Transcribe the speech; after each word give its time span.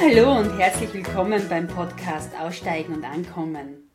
Hallo 0.00 0.38
und 0.38 0.56
herzlich 0.60 0.94
willkommen 0.94 1.48
beim 1.48 1.66
Podcast 1.66 2.30
Aussteigen 2.38 2.94
und 2.94 3.04
Ankommen. 3.04 3.90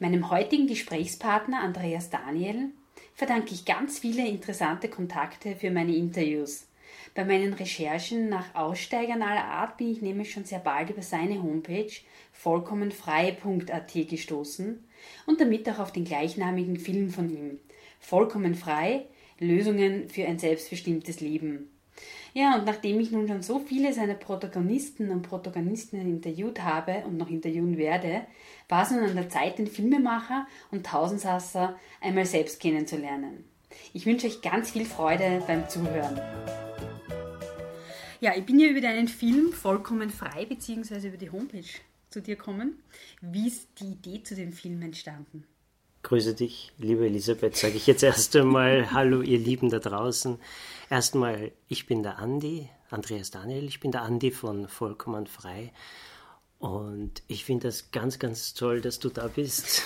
Meinem 0.00 0.30
heutigen 0.30 0.66
Gesprächspartner 0.66 1.60
Andreas 1.60 2.10
Daniel 2.10 2.70
verdanke 3.14 3.54
ich 3.54 3.64
ganz 3.64 4.00
viele 4.00 4.26
interessante 4.26 4.88
Kontakte 4.88 5.54
für 5.54 5.70
meine 5.70 5.94
Interviews. 5.94 6.66
Bei 7.14 7.24
meinen 7.24 7.52
Recherchen 7.52 8.28
nach 8.28 8.52
Aussteigern 8.56 9.22
aller 9.22 9.44
Art 9.44 9.76
bin 9.76 9.92
ich 9.92 10.02
nämlich 10.02 10.32
schon 10.32 10.44
sehr 10.44 10.58
bald 10.58 10.90
über 10.90 11.02
seine 11.02 11.40
Homepage 11.40 11.92
vollkommenfrei.at 12.32 13.92
gestoßen 14.08 14.84
und 15.26 15.40
damit 15.40 15.70
auch 15.70 15.78
auf 15.78 15.92
den 15.92 16.04
gleichnamigen 16.04 16.78
Film 16.78 17.10
von 17.10 17.30
ihm. 17.30 17.60
Vollkommen 18.00 18.56
frei, 18.56 19.06
Lösungen 19.38 20.08
für 20.08 20.26
ein 20.26 20.40
selbstbestimmtes 20.40 21.20
Leben. 21.20 21.77
Ja, 22.34 22.56
und 22.56 22.66
nachdem 22.66 23.00
ich 23.00 23.10
nun 23.10 23.26
schon 23.26 23.42
so 23.42 23.58
viele 23.58 23.92
seiner 23.92 24.14
Protagonisten 24.14 25.10
und 25.10 25.22
Protagonistinnen 25.22 26.08
interviewt 26.08 26.62
habe 26.62 27.04
und 27.06 27.16
noch 27.16 27.30
interviewen 27.30 27.76
werde, 27.76 28.22
war 28.68 28.84
es 28.84 28.90
nun 28.90 29.00
an 29.00 29.16
der 29.16 29.28
Zeit, 29.28 29.58
den 29.58 29.66
Filmemacher 29.66 30.46
und 30.70 30.86
Tausendsasser 30.86 31.78
einmal 32.00 32.26
selbst 32.26 32.60
kennenzulernen. 32.60 33.44
Ich 33.92 34.06
wünsche 34.06 34.26
euch 34.26 34.42
ganz 34.42 34.70
viel 34.70 34.84
Freude 34.84 35.42
beim 35.46 35.68
Zuhören. 35.68 36.20
Ja, 38.20 38.36
ich 38.36 38.44
bin 38.44 38.58
ja 38.58 38.68
über 38.68 38.80
deinen 38.80 39.08
Film 39.08 39.52
vollkommen 39.52 40.10
frei, 40.10 40.44
beziehungsweise 40.44 41.08
über 41.08 41.16
die 41.16 41.30
Homepage 41.30 41.62
zu 42.10 42.20
dir 42.20 42.36
kommen. 42.36 42.82
Wie 43.20 43.46
ist 43.46 43.68
die 43.80 43.92
Idee 43.92 44.22
zu 44.22 44.34
dem 44.34 44.52
Film 44.52 44.82
entstanden? 44.82 45.44
Grüße 46.02 46.34
dich, 46.34 46.72
liebe 46.78 47.06
Elisabeth, 47.06 47.56
sage 47.56 47.74
ich 47.74 47.86
jetzt 47.86 48.02
erst 48.04 48.34
einmal 48.36 48.92
Hallo, 48.92 49.20
ihr 49.20 49.38
Lieben 49.38 49.68
da 49.68 49.78
draußen. 49.78 50.38
Erstmal, 50.90 51.52
ich 51.66 51.86
bin 51.86 52.02
der 52.02 52.18
Andi, 52.18 52.68
Andreas 52.90 53.30
Daniel, 53.30 53.64
ich 53.64 53.80
bin 53.80 53.90
der 53.90 54.02
Andi 54.02 54.30
von 54.30 54.68
Vollkommen 54.68 55.26
Frei. 55.26 55.72
Und 56.58 57.22
ich 57.28 57.44
finde 57.44 57.68
das 57.68 57.90
ganz, 57.90 58.18
ganz 58.18 58.54
toll, 58.54 58.80
dass 58.80 58.98
du 58.98 59.10
da 59.10 59.28
bist, 59.28 59.82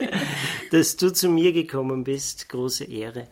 dass 0.70 0.96
du 0.96 1.12
zu 1.12 1.28
mir 1.28 1.52
gekommen 1.52 2.04
bist. 2.04 2.48
Große 2.48 2.84
Ehre. 2.84 3.28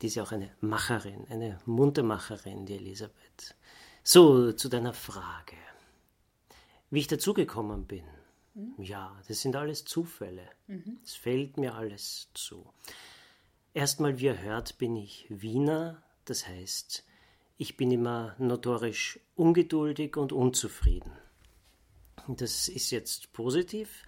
Die 0.00 0.08
ist 0.08 0.16
ja 0.16 0.22
auch 0.22 0.32
eine 0.32 0.50
Macherin, 0.60 1.26
eine 1.30 1.58
Muntermacherin, 1.64 2.66
die 2.66 2.74
Elisabeth. 2.74 3.54
So, 4.02 4.52
zu 4.52 4.68
deiner 4.68 4.92
Frage. 4.92 5.56
Wie 6.90 6.98
ich 6.98 7.06
dazugekommen 7.06 7.86
bin. 7.86 8.04
Mhm. 8.54 8.74
Ja, 8.78 9.20
das 9.28 9.40
sind 9.40 9.56
alles 9.56 9.84
Zufälle. 9.84 10.48
Mhm. 10.66 10.98
Es 11.04 11.14
fällt 11.14 11.56
mir 11.56 11.74
alles 11.74 12.28
zu. 12.34 12.72
Erstmal, 13.74 14.18
wie 14.18 14.26
ihr 14.26 14.42
hört, 14.42 14.78
bin 14.78 14.96
ich 14.96 15.26
Wiener, 15.28 16.02
das 16.24 16.46
heißt, 16.46 17.04
ich 17.56 17.76
bin 17.76 17.90
immer 17.90 18.34
notorisch 18.38 19.20
ungeduldig 19.34 20.16
und 20.16 20.32
unzufrieden. 20.32 21.12
Das 22.28 22.68
ist 22.68 22.90
jetzt 22.90 23.32
positiv, 23.32 24.02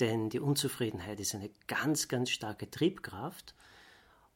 denn 0.00 0.28
die 0.28 0.40
Unzufriedenheit 0.40 1.20
ist 1.20 1.34
eine 1.34 1.50
ganz, 1.66 2.08
ganz 2.08 2.30
starke 2.30 2.70
Triebkraft 2.70 3.54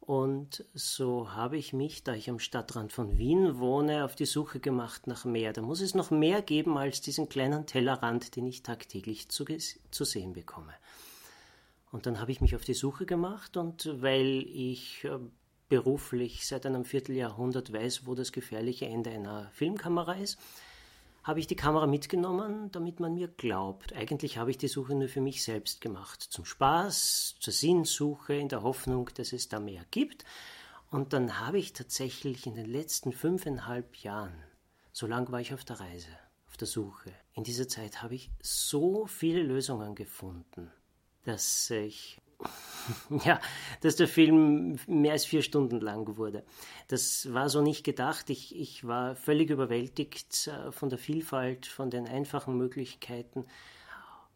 und 0.08 0.64
so 0.72 1.32
habe 1.34 1.58
ich 1.58 1.74
mich, 1.74 2.02
da 2.02 2.14
ich 2.14 2.30
am 2.30 2.38
Stadtrand 2.38 2.94
von 2.94 3.18
Wien 3.18 3.58
wohne, 3.58 4.06
auf 4.06 4.16
die 4.16 4.24
Suche 4.24 4.58
gemacht 4.58 5.06
nach 5.06 5.26
mehr. 5.26 5.52
Da 5.52 5.60
muss 5.60 5.82
es 5.82 5.94
noch 5.94 6.10
mehr 6.10 6.40
geben 6.40 6.78
als 6.78 7.02
diesen 7.02 7.28
kleinen 7.28 7.66
Tellerrand, 7.66 8.34
den 8.34 8.46
ich 8.46 8.62
tagtäglich 8.62 9.28
zu, 9.28 9.44
zu 9.90 10.04
sehen 10.04 10.32
bekomme. 10.32 10.72
Und 11.92 12.06
dann 12.06 12.20
habe 12.20 12.32
ich 12.32 12.40
mich 12.40 12.56
auf 12.56 12.64
die 12.64 12.72
Suche 12.72 13.04
gemacht 13.04 13.58
und 13.58 13.86
weil 14.00 14.46
ich 14.48 15.04
äh, 15.04 15.18
beruflich 15.68 16.46
seit 16.46 16.64
einem 16.64 16.86
Vierteljahrhundert 16.86 17.70
weiß, 17.70 18.06
wo 18.06 18.14
das 18.14 18.32
gefährliche 18.32 18.86
Ende 18.86 19.10
einer 19.10 19.50
Filmkamera 19.52 20.14
ist, 20.14 20.38
habe 21.28 21.40
ich 21.40 21.46
die 21.46 21.56
Kamera 21.56 21.86
mitgenommen, 21.86 22.72
damit 22.72 23.00
man 23.00 23.12
mir 23.12 23.28
glaubt. 23.28 23.92
Eigentlich 23.92 24.38
habe 24.38 24.50
ich 24.50 24.56
die 24.56 24.66
Suche 24.66 24.94
nur 24.94 25.08
für 25.08 25.20
mich 25.20 25.44
selbst 25.44 25.82
gemacht. 25.82 26.22
Zum 26.22 26.46
Spaß, 26.46 27.36
zur 27.38 27.52
Sinnsuche, 27.52 28.32
in 28.32 28.48
der 28.48 28.62
Hoffnung, 28.62 29.10
dass 29.14 29.34
es 29.34 29.46
da 29.46 29.60
mehr 29.60 29.84
gibt. 29.90 30.24
Und 30.90 31.12
dann 31.12 31.38
habe 31.38 31.58
ich 31.58 31.74
tatsächlich 31.74 32.46
in 32.46 32.54
den 32.54 32.64
letzten 32.64 33.12
fünfeinhalb 33.12 33.96
Jahren, 33.96 34.32
so 34.90 35.06
lang 35.06 35.30
war 35.30 35.42
ich 35.42 35.52
auf 35.52 35.66
der 35.66 35.80
Reise, 35.80 36.08
auf 36.48 36.56
der 36.56 36.66
Suche, 36.66 37.12
in 37.34 37.44
dieser 37.44 37.68
Zeit 37.68 38.02
habe 38.02 38.14
ich 38.14 38.30
so 38.40 39.04
viele 39.04 39.42
Lösungen 39.42 39.94
gefunden, 39.94 40.72
dass 41.24 41.68
ich 41.68 42.22
ja, 43.24 43.40
dass 43.80 43.96
der 43.96 44.08
Film 44.08 44.78
mehr 44.86 45.12
als 45.12 45.24
vier 45.24 45.42
Stunden 45.42 45.80
lang 45.80 46.16
wurde. 46.16 46.44
Das 46.88 47.32
war 47.32 47.48
so 47.48 47.60
nicht 47.60 47.84
gedacht. 47.84 48.30
Ich, 48.30 48.54
ich 48.56 48.86
war 48.86 49.16
völlig 49.16 49.50
überwältigt 49.50 50.48
äh, 50.48 50.72
von 50.72 50.88
der 50.88 50.98
Vielfalt, 50.98 51.66
von 51.66 51.90
den 51.90 52.06
einfachen 52.06 52.56
Möglichkeiten. 52.56 53.46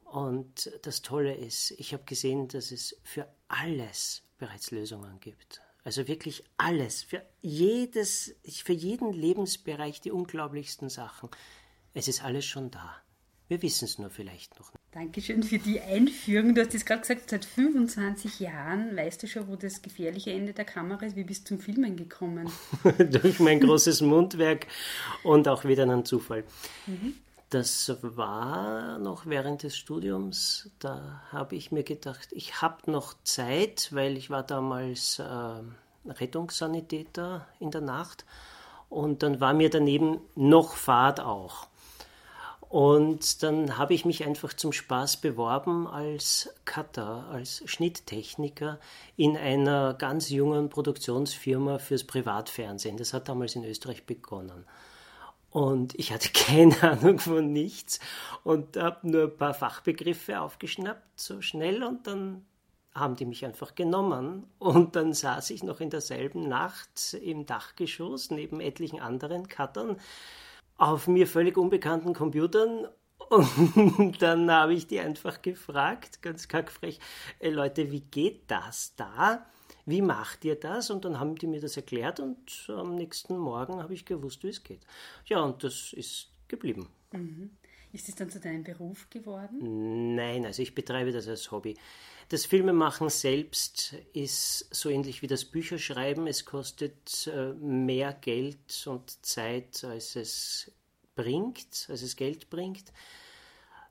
Und 0.04 0.70
das 0.82 1.00
Tolle 1.02 1.34
ist, 1.34 1.70
ich 1.72 1.94
habe 1.94 2.04
gesehen, 2.04 2.48
dass 2.48 2.70
es 2.70 3.00
für 3.02 3.26
alles 3.48 4.22
bereits 4.36 4.70
Lösungen 4.70 5.20
gibt. 5.20 5.62
Also 5.84 6.06
wirklich 6.06 6.44
alles, 6.58 7.02
für 7.02 7.22
jedes, 7.40 8.36
für 8.44 8.72
jeden 8.72 9.12
Lebensbereich 9.12 10.00
die 10.00 10.12
unglaublichsten 10.12 10.88
Sachen. 10.88 11.28
Es 11.94 12.08
ist 12.08 12.22
alles 12.22 12.44
schon 12.44 12.70
da. 12.70 13.01
Wir 13.52 13.60
wissen 13.60 13.84
es 13.84 13.98
nur 13.98 14.08
vielleicht 14.08 14.58
noch 14.58 14.72
nicht. 14.72 14.82
Dankeschön 14.92 15.42
für 15.42 15.58
die 15.58 15.78
Einführung. 15.78 16.54
Du 16.54 16.62
hast 16.62 16.74
es 16.74 16.86
gerade 16.86 17.02
gesagt, 17.02 17.28
seit 17.28 17.44
25 17.44 18.40
Jahren 18.40 18.96
weißt 18.96 19.22
du 19.22 19.26
schon, 19.26 19.46
wo 19.46 19.56
das 19.56 19.82
gefährliche 19.82 20.32
Ende 20.32 20.54
der 20.54 20.64
Kamera 20.64 21.04
ist. 21.04 21.16
Wie 21.16 21.24
bist 21.24 21.42
du 21.42 21.48
zum 21.48 21.60
Filmen 21.60 21.94
gekommen? 21.94 22.50
Durch 22.98 23.40
mein 23.40 23.60
großes 23.60 24.00
Mundwerk 24.00 24.68
und 25.22 25.48
auch 25.48 25.66
wieder 25.66 25.82
einen 25.82 26.06
Zufall. 26.06 26.44
Mhm. 26.86 27.16
Das 27.50 27.94
war 28.00 28.98
noch 28.98 29.26
während 29.26 29.64
des 29.64 29.76
Studiums. 29.76 30.70
Da 30.78 31.20
habe 31.30 31.54
ich 31.54 31.70
mir 31.72 31.82
gedacht, 31.82 32.28
ich 32.30 32.62
habe 32.62 32.90
noch 32.90 33.12
Zeit, 33.22 33.88
weil 33.90 34.16
ich 34.16 34.30
war 34.30 34.44
damals 34.44 35.18
äh, 35.18 36.08
Rettungssanitäter 36.10 37.46
in 37.60 37.70
der 37.70 37.82
Nacht. 37.82 38.24
Und 38.88 39.22
dann 39.22 39.42
war 39.42 39.52
mir 39.52 39.68
daneben 39.68 40.22
noch 40.36 40.74
Fahrt 40.74 41.20
auch. 41.20 41.68
Und 42.72 43.42
dann 43.42 43.76
habe 43.76 43.92
ich 43.92 44.06
mich 44.06 44.24
einfach 44.24 44.54
zum 44.54 44.72
Spaß 44.72 45.18
beworben 45.18 45.86
als 45.86 46.48
Cutter, 46.64 47.26
als 47.30 47.62
Schnitttechniker 47.66 48.80
in 49.14 49.36
einer 49.36 49.92
ganz 49.92 50.30
jungen 50.30 50.70
Produktionsfirma 50.70 51.78
fürs 51.78 52.04
Privatfernsehen. 52.04 52.96
Das 52.96 53.12
hat 53.12 53.28
damals 53.28 53.56
in 53.56 53.64
Österreich 53.66 54.06
begonnen. 54.06 54.64
Und 55.50 55.94
ich 55.98 56.14
hatte 56.14 56.30
keine 56.32 56.82
Ahnung 56.82 57.18
von 57.18 57.52
nichts 57.52 58.00
und 58.42 58.78
habe 58.78 59.06
nur 59.06 59.24
ein 59.24 59.36
paar 59.36 59.52
Fachbegriffe 59.52 60.40
aufgeschnappt, 60.40 61.20
so 61.20 61.42
schnell, 61.42 61.82
und 61.82 62.06
dann 62.06 62.46
haben 62.94 63.16
die 63.16 63.26
mich 63.26 63.44
einfach 63.44 63.74
genommen. 63.74 64.46
Und 64.58 64.96
dann 64.96 65.12
saß 65.12 65.50
ich 65.50 65.62
noch 65.62 65.80
in 65.80 65.90
derselben 65.90 66.48
Nacht 66.48 67.12
im 67.22 67.44
Dachgeschoss 67.44 68.30
neben 68.30 68.60
etlichen 68.60 68.98
anderen 68.98 69.46
Cuttern 69.48 69.98
auf 70.76 71.08
mir 71.08 71.26
völlig 71.26 71.56
unbekannten 71.56 72.14
Computern 72.14 72.88
und 73.30 74.20
dann 74.20 74.50
habe 74.50 74.74
ich 74.74 74.86
die 74.86 75.00
einfach 75.00 75.40
gefragt, 75.40 76.20
ganz 76.22 76.48
kackfrech, 76.48 76.98
Leute, 77.40 77.90
wie 77.90 78.00
geht 78.00 78.50
das 78.50 78.94
da? 78.96 79.46
Wie 79.86 80.02
macht 80.02 80.44
ihr 80.44 80.56
das? 80.56 80.90
Und 80.90 81.04
dann 81.04 81.18
haben 81.18 81.36
die 81.36 81.46
mir 81.46 81.60
das 81.60 81.76
erklärt 81.76 82.20
und 82.20 82.66
am 82.68 82.94
nächsten 82.94 83.38
Morgen 83.38 83.82
habe 83.82 83.94
ich 83.94 84.04
gewusst, 84.04 84.44
wie 84.44 84.50
es 84.50 84.62
geht. 84.62 84.86
Ja, 85.24 85.40
und 85.40 85.64
das 85.64 85.92
ist 85.92 86.28
geblieben. 86.46 86.88
Mhm. 87.12 87.50
Ist 87.92 88.08
es 88.08 88.14
dann 88.14 88.30
zu 88.30 88.40
deinem 88.40 88.64
Beruf 88.64 89.10
geworden? 89.10 90.14
Nein, 90.14 90.46
also 90.46 90.62
ich 90.62 90.74
betreibe 90.74 91.12
das 91.12 91.28
als 91.28 91.50
Hobby. 91.50 91.76
Das 92.30 92.46
Filmemachen 92.46 93.10
selbst 93.10 93.94
ist 94.14 94.74
so 94.74 94.88
ähnlich 94.88 95.20
wie 95.20 95.26
das 95.26 95.44
Bücherschreiben. 95.44 96.26
Es 96.26 96.46
kostet 96.46 97.26
äh, 97.26 97.52
mehr 97.52 98.14
Geld 98.14 98.86
und 98.86 99.24
Zeit, 99.24 99.84
als 99.84 100.16
es 100.16 100.72
bringt, 101.14 101.86
als 101.90 102.00
es 102.00 102.16
Geld 102.16 102.48
bringt. 102.48 102.92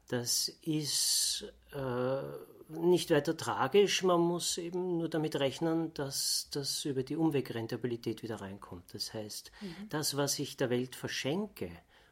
Das 0.08 0.50
ist 0.64 1.46
äh, 1.74 2.22
nicht 2.70 3.12
weiter 3.12 3.38
tragisch. 3.38 4.04
Man 4.04 4.20
muss 4.20 4.58
eben 4.58 4.98
nur 4.98 5.10
damit 5.10 5.36
rechnen, 5.36 5.94
dass 5.94 6.48
das 6.52 6.86
über 6.86 7.04
die 7.04 7.16
Umwegrentabilität 7.16 8.24
wieder 8.24 8.42
reinkommt. 8.42 8.94
Das 8.94 9.14
heißt, 9.14 9.52
mhm. 9.62 9.90
das, 9.90 10.18
was 10.18 10.40
ich 10.40 10.58
der 10.58 10.70
Welt 10.70 10.96
verschenke, 10.96 11.70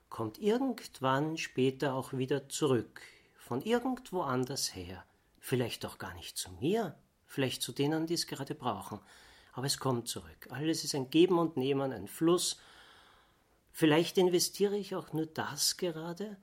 kommt 0.10 0.40
irgendwann 0.40 1.38
später 1.38 1.94
auch 1.94 2.14
wieder 2.14 2.50
zurück, 2.50 3.02
von 3.36 3.62
irgendwo 3.62 4.22
anders 4.22 4.76
her. 4.76 5.06
Vielleicht 5.40 5.86
auch 5.86 5.98
gar 5.98 6.14
nicht 6.14 6.38
zu 6.38 6.52
mir, 6.54 6.98
vielleicht 7.26 7.62
zu 7.62 7.72
denen, 7.72 8.08
die 8.08 8.16
es 8.16 8.28
gerade 8.28 8.56
brauchen. 8.56 9.00
Aber 9.54 9.66
es 9.66 9.80
kommt 9.80 10.08
zurück. 10.08 10.48
Alles 10.50 10.84
ist 10.84 10.96
ein 10.96 11.10
Geben 11.10 11.40
und 11.40 11.58
Nehmen, 11.58 11.92
ein 11.92 12.08
Fluss. 12.08 12.60
Vielleicht 13.72 14.18
investiere 14.18 14.78
ich 14.78 14.96
auch 14.96 15.14
nur 15.14 15.26
das 15.26 15.78
gerade, 15.78 16.38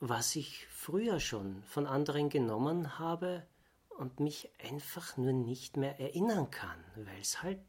was 0.00 0.36
ich 0.36 0.66
früher 0.68 1.20
schon 1.20 1.62
von 1.64 1.86
anderen 1.86 2.28
genommen 2.28 2.98
habe 2.98 3.46
und 3.88 4.20
mich 4.20 4.50
einfach 4.62 5.16
nur 5.16 5.32
nicht 5.32 5.76
mehr 5.76 5.98
erinnern 6.00 6.50
kann, 6.50 6.84
weil 6.96 7.20
es 7.20 7.42
halt 7.42 7.60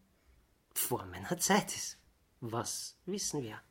vor 0.74 1.06
meiner 1.06 1.38
Zeit 1.38 1.75
ist. 1.75 1.98
Was 2.42 2.98
wissen 3.06 3.42
wir? 3.42 3.62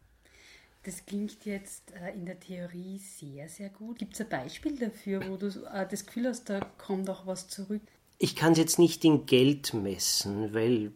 Das 0.84 1.06
klingt 1.06 1.46
jetzt 1.46 1.92
äh, 1.92 2.12
in 2.14 2.26
der 2.26 2.38
Theorie 2.38 2.98
sehr, 2.98 3.48
sehr 3.48 3.70
gut. 3.70 3.98
Gibt 3.98 4.14
es 4.14 4.20
ein 4.20 4.28
Beispiel 4.28 4.78
dafür, 4.78 5.26
wo 5.28 5.36
du 5.36 5.46
äh, 5.46 5.88
das 5.88 6.04
Gefühl 6.04 6.28
hast, 6.28 6.50
da 6.50 6.60
kommt 6.78 7.08
auch 7.08 7.26
was 7.26 7.48
zurück? 7.48 7.82
Ich 8.18 8.36
kann 8.36 8.52
es 8.52 8.58
jetzt 8.58 8.78
nicht 8.78 9.04
in 9.04 9.26
Geld 9.26 9.74
messen, 9.74 10.54
weil 10.54 10.92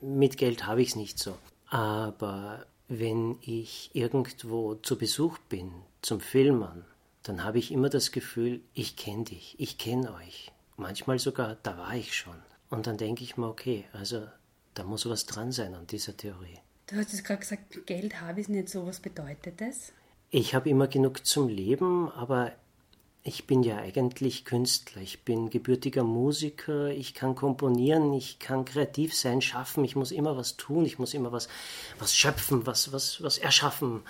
mit 0.00 0.36
Geld 0.36 0.66
habe 0.66 0.82
ich 0.82 0.90
es 0.90 0.96
nicht 0.96 1.18
so. 1.18 1.36
Aber 1.66 2.66
wenn 2.88 3.38
ich 3.40 3.90
irgendwo 3.94 4.74
zu 4.74 4.98
Besuch 4.98 5.38
bin, 5.48 5.72
zum 6.02 6.20
Filmern, 6.20 6.84
dann 7.22 7.42
habe 7.42 7.58
ich 7.58 7.72
immer 7.72 7.88
das 7.88 8.12
Gefühl, 8.12 8.60
ich 8.74 8.96
kenne 8.96 9.24
dich, 9.24 9.54
ich 9.58 9.78
kenne 9.78 10.14
euch. 10.14 10.52
Manchmal 10.76 11.18
sogar, 11.18 11.56
da 11.62 11.78
war 11.78 11.94
ich 11.94 12.14
schon. 12.14 12.36
Und 12.68 12.86
dann 12.86 12.96
denke 12.96 13.24
ich 13.24 13.36
mir, 13.36 13.48
okay, 13.48 13.84
also 13.92 14.26
da 14.74 14.84
muss 14.84 15.08
was 15.08 15.26
dran 15.26 15.52
sein 15.52 15.74
an 15.74 15.86
dieser 15.86 16.16
Theorie. 16.16 16.58
Du 16.90 16.96
hast 16.96 17.14
es 17.14 17.22
gerade 17.22 17.40
gesagt, 17.40 17.86
Geld 17.86 18.20
habe 18.20 18.40
ich 18.40 18.48
nicht 18.48 18.68
so. 18.68 18.84
Was 18.84 18.98
bedeutet 18.98 19.60
das? 19.60 19.92
Ich 20.30 20.56
habe 20.56 20.68
immer 20.68 20.88
genug 20.88 21.24
zum 21.24 21.48
Leben, 21.48 22.10
aber 22.10 22.52
ich 23.22 23.46
bin 23.46 23.62
ja 23.62 23.76
eigentlich 23.76 24.44
Künstler. 24.44 25.00
Ich 25.00 25.24
bin 25.24 25.50
gebürtiger 25.50 26.02
Musiker. 26.02 26.88
Ich 26.88 27.14
kann 27.14 27.36
komponieren, 27.36 28.12
ich 28.12 28.40
kann 28.40 28.64
kreativ 28.64 29.14
sein, 29.14 29.40
schaffen. 29.40 29.84
Ich 29.84 29.94
muss 29.94 30.10
immer 30.10 30.36
was 30.36 30.56
tun. 30.56 30.84
Ich 30.84 30.98
muss 30.98 31.14
immer 31.14 31.30
was, 31.30 31.48
was 32.00 32.16
schöpfen, 32.16 32.66
was, 32.66 32.92
was, 32.92 33.22
was 33.22 33.38
erschaffen. 33.38 34.02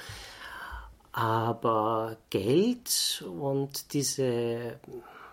Aber 1.12 2.16
Geld 2.30 3.22
und 3.26 3.92
diese 3.92 4.80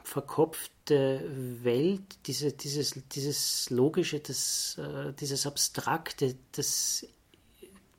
verkopfte 0.03 1.23
Welt, 1.63 2.17
diese, 2.25 2.51
dieses, 2.51 2.99
dieses 3.11 3.69
Logische, 3.69 4.19
das, 4.19 4.77
äh, 4.79 5.13
dieses 5.13 5.45
Abstrakte, 5.45 6.35
das, 6.51 7.05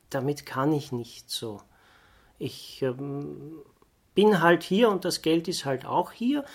damit 0.09 0.45
kann 0.45 0.73
ich 0.73 0.91
nicht 0.91 1.29
so. 1.29 1.61
Ich 2.37 2.81
ähm, 2.81 3.61
bin 4.15 4.41
halt 4.41 4.63
hier 4.63 4.89
und 4.89 5.05
das 5.05 5.21
Geld 5.21 5.47
ist 5.47 5.65
halt 5.65 5.85
auch 5.85 6.11
hier, 6.11 6.45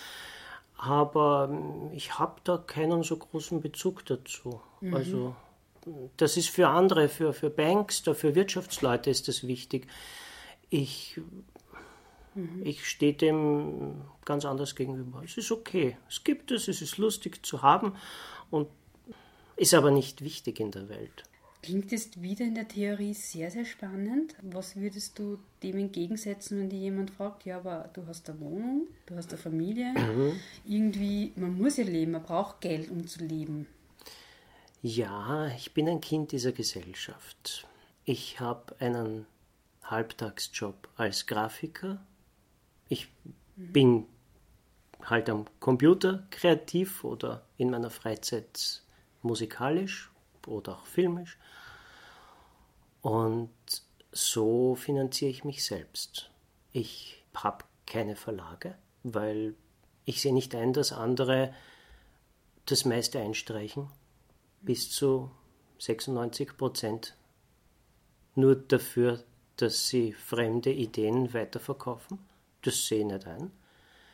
aber 0.77 1.49
ähm, 1.51 1.91
ich 1.93 2.17
habe 2.19 2.41
da 2.43 2.57
keinen 2.57 3.03
so 3.03 3.17
großen 3.17 3.61
Bezug 3.61 4.05
dazu. 4.05 4.61
Mhm. 4.81 4.93
Also 4.93 5.35
das 6.17 6.35
ist 6.37 6.49
für 6.49 6.69
andere, 6.69 7.09
für, 7.09 7.33
für 7.33 7.49
Banks, 7.49 7.99
für 7.99 8.35
Wirtschaftsleute 8.35 9.09
ist 9.09 9.27
das 9.27 9.45
wichtig. 9.45 9.87
Ich 10.69 11.19
Mhm. 12.35 12.65
Ich 12.65 12.87
stehe 12.87 13.13
dem 13.13 14.01
ganz 14.25 14.45
anders 14.45 14.75
gegenüber. 14.75 15.23
Es 15.23 15.37
ist 15.37 15.51
okay, 15.51 15.97
es 16.07 16.23
gibt 16.23 16.51
es, 16.51 16.67
es 16.67 16.81
ist 16.81 16.97
lustig 16.97 17.45
zu 17.45 17.61
haben 17.61 17.95
und 18.51 18.67
ist 19.55 19.73
aber 19.73 19.89
nicht 19.89 20.21
wichtig 20.21 20.59
in 20.59 20.71
der 20.71 20.89
Welt. 20.89 21.23
Klingt 21.65 21.91
jetzt 21.91 22.21
wieder 22.21 22.45
in 22.45 22.55
der 22.55 22.67
Theorie 22.67 23.13
sehr, 23.13 23.49
sehr 23.49 23.65
spannend. 23.65 24.35
Was 24.41 24.75
würdest 24.75 25.17
du 25.17 25.39
dem 25.63 25.77
entgegensetzen, 25.77 26.59
wenn 26.59 26.69
dir 26.69 26.79
jemand 26.79 27.11
fragt, 27.11 27.45
ja, 27.45 27.57
aber 27.57 27.89
du 27.93 28.05
hast 28.07 28.29
eine 28.29 28.39
Wohnung, 28.39 28.87
du 29.05 29.15
hast 29.15 29.29
eine 29.29 29.37
Familie, 29.37 29.93
mhm. 29.93 30.33
irgendwie, 30.65 31.33
man 31.35 31.57
muss 31.57 31.77
ja 31.77 31.83
leben, 31.83 32.11
man 32.11 32.23
braucht 32.23 32.61
Geld, 32.61 32.91
um 32.91 33.07
zu 33.07 33.23
leben. 33.23 33.67
Ja, 34.81 35.47
ich 35.55 35.73
bin 35.73 35.89
ein 35.89 36.01
Kind 36.01 36.31
dieser 36.31 36.51
Gesellschaft. 36.51 37.67
Ich 38.03 38.39
habe 38.39 38.75
einen 38.79 39.25
Halbtagsjob 39.83 40.87
als 40.95 41.25
Grafiker 41.25 41.99
ich 42.89 43.07
bin 43.55 44.05
halt 45.03 45.29
am 45.29 45.45
Computer 45.59 46.25
kreativ 46.29 47.03
oder 47.03 47.43
in 47.57 47.69
meiner 47.69 47.89
Freizeit 47.89 48.83
musikalisch 49.21 50.11
oder 50.47 50.73
auch 50.77 50.85
filmisch. 50.85 51.37
Und 53.01 53.51
so 54.11 54.75
finanziere 54.75 55.31
ich 55.31 55.43
mich 55.43 55.63
selbst. 55.63 56.31
Ich 56.71 57.23
habe 57.33 57.65
keine 57.85 58.15
Verlage, 58.15 58.75
weil 59.03 59.55
ich 60.05 60.21
sehe 60.21 60.33
nicht 60.33 60.55
ein, 60.55 60.73
dass 60.73 60.91
andere 60.91 61.53
das 62.65 62.85
meiste 62.85 63.19
einstreichen, 63.19 63.89
bis 64.61 64.89
zu 64.89 65.29
96 65.79 66.57
Prozent, 66.57 67.15
nur 68.33 68.55
dafür, 68.55 69.23
dass 69.57 69.87
sie 69.87 70.13
fremde 70.13 70.71
Ideen 70.71 71.33
weiterverkaufen 71.33 72.19
das 72.65 72.87
sehe 72.87 72.99
ich 72.99 73.05
nicht 73.05 73.27
ein. 73.27 73.51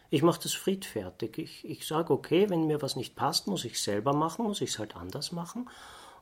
Ich 0.09 0.23
mache 0.23 0.41
das 0.43 0.53
friedfertig. 0.53 1.37
Ich, 1.37 1.65
ich 1.65 1.87
sage, 1.87 2.13
okay, 2.13 2.49
wenn 2.49 2.67
mir 2.67 2.81
was 2.81 2.95
nicht 2.95 3.15
passt, 3.15 3.47
muss 3.47 3.63
ich 3.63 3.81
selber 3.81 4.13
machen, 4.13 4.45
muss 4.45 4.61
ich 4.61 4.71
es 4.71 4.79
halt 4.79 4.95
anders 4.95 5.31
machen. 5.31 5.69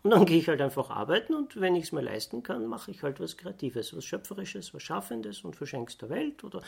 Und 0.04 0.12
dann 0.12 0.26
gehe 0.26 0.38
ich 0.38 0.48
halt 0.48 0.62
einfach 0.62 0.90
arbeiten 0.90 1.34
und 1.34 1.60
wenn 1.60 1.76
ich 1.76 1.86
es 1.86 1.92
mir 1.92 2.02
leisten 2.02 2.42
kann, 2.42 2.66
mache 2.68 2.92
ich 2.92 3.04
halt 3.04 3.20
was 3.20 3.36
Kreatives, 3.36 3.96
was 3.96 4.06
Schöpferisches, 4.06 4.74
was 4.74 4.82
Schaffendes 4.82 5.44
und 5.44 5.56
verschenke 5.56 5.92
es 5.92 5.98
der 5.98 6.10
Welt 6.10 6.44
oder 6.44 6.62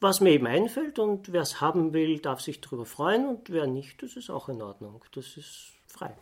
was 0.00 0.20
mir 0.20 0.30
eben 0.30 0.46
einfällt 0.46 0.98
und 0.98 1.32
wer 1.32 1.42
es 1.42 1.60
haben 1.60 1.92
will, 1.92 2.18
darf 2.18 2.40
sich 2.40 2.60
darüber 2.60 2.86
freuen 2.86 3.28
und 3.28 3.50
wer 3.50 3.66
nicht, 3.66 4.02
das 4.02 4.16
ist 4.16 4.30
auch 4.30 4.48
in 4.48 4.62
Ordnung. 4.62 5.04
Das 5.12 5.36
ist 5.36 5.72
frei. 5.86 6.16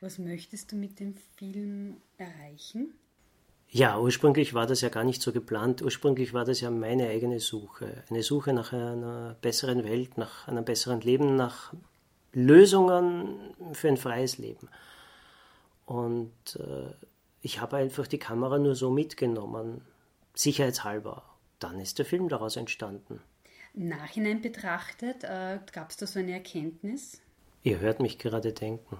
Was 0.00 0.18
möchtest 0.18 0.70
du 0.70 0.76
mit 0.76 1.00
dem 1.00 1.14
Film 1.36 1.96
erreichen? 2.18 2.94
Ja, 3.70 3.98
ursprünglich 3.98 4.54
war 4.54 4.66
das 4.66 4.82
ja 4.82 4.88
gar 4.88 5.02
nicht 5.02 5.22
so 5.22 5.32
geplant. 5.32 5.82
Ursprünglich 5.82 6.32
war 6.32 6.44
das 6.44 6.60
ja 6.60 6.70
meine 6.70 7.08
eigene 7.08 7.40
Suche. 7.40 8.04
Eine 8.08 8.22
Suche 8.22 8.52
nach 8.52 8.72
einer 8.72 9.36
besseren 9.40 9.82
Welt, 9.82 10.16
nach 10.16 10.46
einem 10.46 10.64
besseren 10.64 11.00
Leben, 11.00 11.34
nach 11.34 11.72
Lösungen 12.32 13.54
für 13.72 13.88
ein 13.88 13.96
freies 13.96 14.38
Leben. 14.38 14.68
Und 15.86 16.56
äh, 16.56 16.92
ich 17.42 17.60
habe 17.60 17.76
einfach 17.76 18.06
die 18.06 18.18
Kamera 18.18 18.58
nur 18.58 18.74
so 18.74 18.90
mitgenommen, 18.90 19.82
sicherheitshalber. 20.34 21.22
Dann 21.58 21.78
ist 21.80 21.98
der 21.98 22.06
Film 22.06 22.28
daraus 22.28 22.56
entstanden. 22.56 23.20
Nachhinein 23.74 24.40
betrachtet, 24.40 25.24
äh, 25.24 25.58
gab 25.72 25.90
es 25.90 25.96
da 25.96 26.06
so 26.06 26.20
eine 26.20 26.32
Erkenntnis? 26.32 27.20
Ihr 27.62 27.80
hört 27.80 28.00
mich 28.00 28.18
gerade 28.18 28.52
denken. 28.52 28.98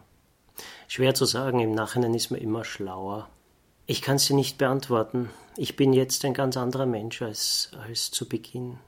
Schwer 0.89 1.15
zu 1.15 1.25
sagen, 1.25 1.61
im 1.61 1.73
Nachhinein 1.73 2.15
ist 2.15 2.31
man 2.31 2.41
immer 2.41 2.65
schlauer. 2.65 3.29
Ich 3.87 4.03
kann 4.03 4.17
es 4.17 4.27
dir 4.27 4.35
nicht 4.35 4.59
beantworten. 4.59 5.31
Ich 5.57 5.77
bin 5.77 5.93
jetzt 5.93 6.25
ein 6.25 6.35
ganz 6.35 6.57
anderer 6.57 6.87
Mensch 6.87 7.23
als, 7.23 7.71
als 7.83 8.11
zu 8.11 8.29
Beginn. 8.29 8.79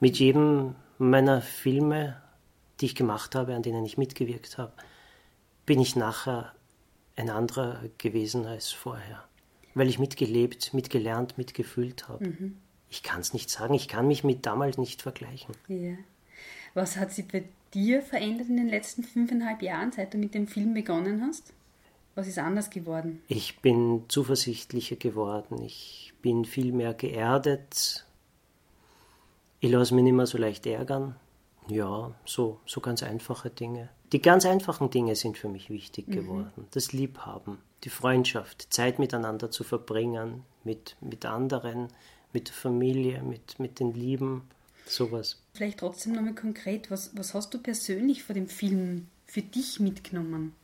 Mit 0.00 0.18
jedem 0.18 0.74
meiner 0.98 1.40
Filme, 1.40 2.20
die 2.80 2.86
ich 2.86 2.94
gemacht 2.94 3.34
habe, 3.34 3.54
an 3.54 3.62
denen 3.62 3.84
ich 3.84 3.98
mitgewirkt 3.98 4.58
habe, 4.58 4.72
bin 5.64 5.80
ich 5.80 5.96
nachher 5.96 6.52
ein 7.16 7.30
anderer 7.30 7.82
gewesen 7.98 8.46
als 8.46 8.70
vorher. 8.70 9.24
Weil 9.74 9.88
ich 9.88 9.98
mitgelebt, 9.98 10.74
mitgelernt, 10.74 11.38
mitgefühlt 11.38 12.08
habe. 12.08 12.28
Mhm. 12.28 12.56
Ich 12.90 13.02
kann 13.02 13.20
es 13.20 13.32
nicht 13.32 13.48
sagen, 13.48 13.74
ich 13.74 13.88
kann 13.88 14.06
mich 14.06 14.22
mit 14.22 14.44
damals 14.44 14.76
nicht 14.76 15.00
vergleichen. 15.00 15.54
Ja. 15.68 15.96
Was 16.74 16.96
hat 16.96 17.12
sich 17.12 17.26
bei 17.26 17.44
dir 17.72 18.02
verändert 18.02 18.48
in 18.48 18.56
den 18.56 18.68
letzten 18.68 19.02
fünfeinhalb 19.02 19.62
Jahren, 19.62 19.92
seit 19.92 20.12
du 20.12 20.18
mit 20.18 20.34
dem 20.34 20.46
Film 20.46 20.74
begonnen 20.74 21.22
hast? 21.22 21.52
Was 22.14 22.28
ist 22.28 22.38
anders 22.38 22.68
geworden? 22.68 23.22
Ich 23.28 23.60
bin 23.60 24.04
zuversichtlicher 24.08 24.96
geworden. 24.96 25.62
Ich 25.62 26.12
bin 26.20 26.44
viel 26.44 26.72
mehr 26.72 26.92
geerdet. 26.92 28.06
Ich 29.60 29.70
lasse 29.70 29.94
mich 29.94 30.04
nicht 30.04 30.12
mehr 30.12 30.26
so 30.26 30.36
leicht 30.36 30.66
ärgern. 30.66 31.16
Ja, 31.68 32.14
so, 32.24 32.60
so 32.66 32.80
ganz 32.80 33.02
einfache 33.02 33.50
Dinge. 33.50 33.88
Die 34.12 34.20
ganz 34.20 34.44
einfachen 34.44 34.90
Dinge 34.90 35.14
sind 35.14 35.38
für 35.38 35.48
mich 35.48 35.70
wichtig 35.70 36.08
mhm. 36.08 36.12
geworden. 36.12 36.66
Das 36.72 36.92
Liebhaben, 36.92 37.58
die 37.84 37.90
Freundschaft, 37.90 38.72
Zeit 38.72 38.98
miteinander 38.98 39.50
zu 39.50 39.64
verbringen, 39.64 40.44
mit, 40.64 40.96
mit 41.00 41.24
anderen, 41.24 41.88
mit 42.32 42.48
der 42.48 42.54
Familie, 42.54 43.22
mit, 43.22 43.58
mit 43.58 43.80
den 43.80 43.92
Lieben, 43.94 44.42
sowas. 44.86 45.42
Vielleicht 45.54 45.78
trotzdem 45.78 46.12
nochmal 46.12 46.34
konkret, 46.34 46.90
was, 46.90 47.16
was 47.16 47.34
hast 47.34 47.54
du 47.54 47.58
persönlich 47.58 48.22
vor 48.22 48.34
dem 48.34 48.48
Film 48.48 49.08
für 49.26 49.42
dich 49.42 49.80
mitgenommen? 49.80 50.54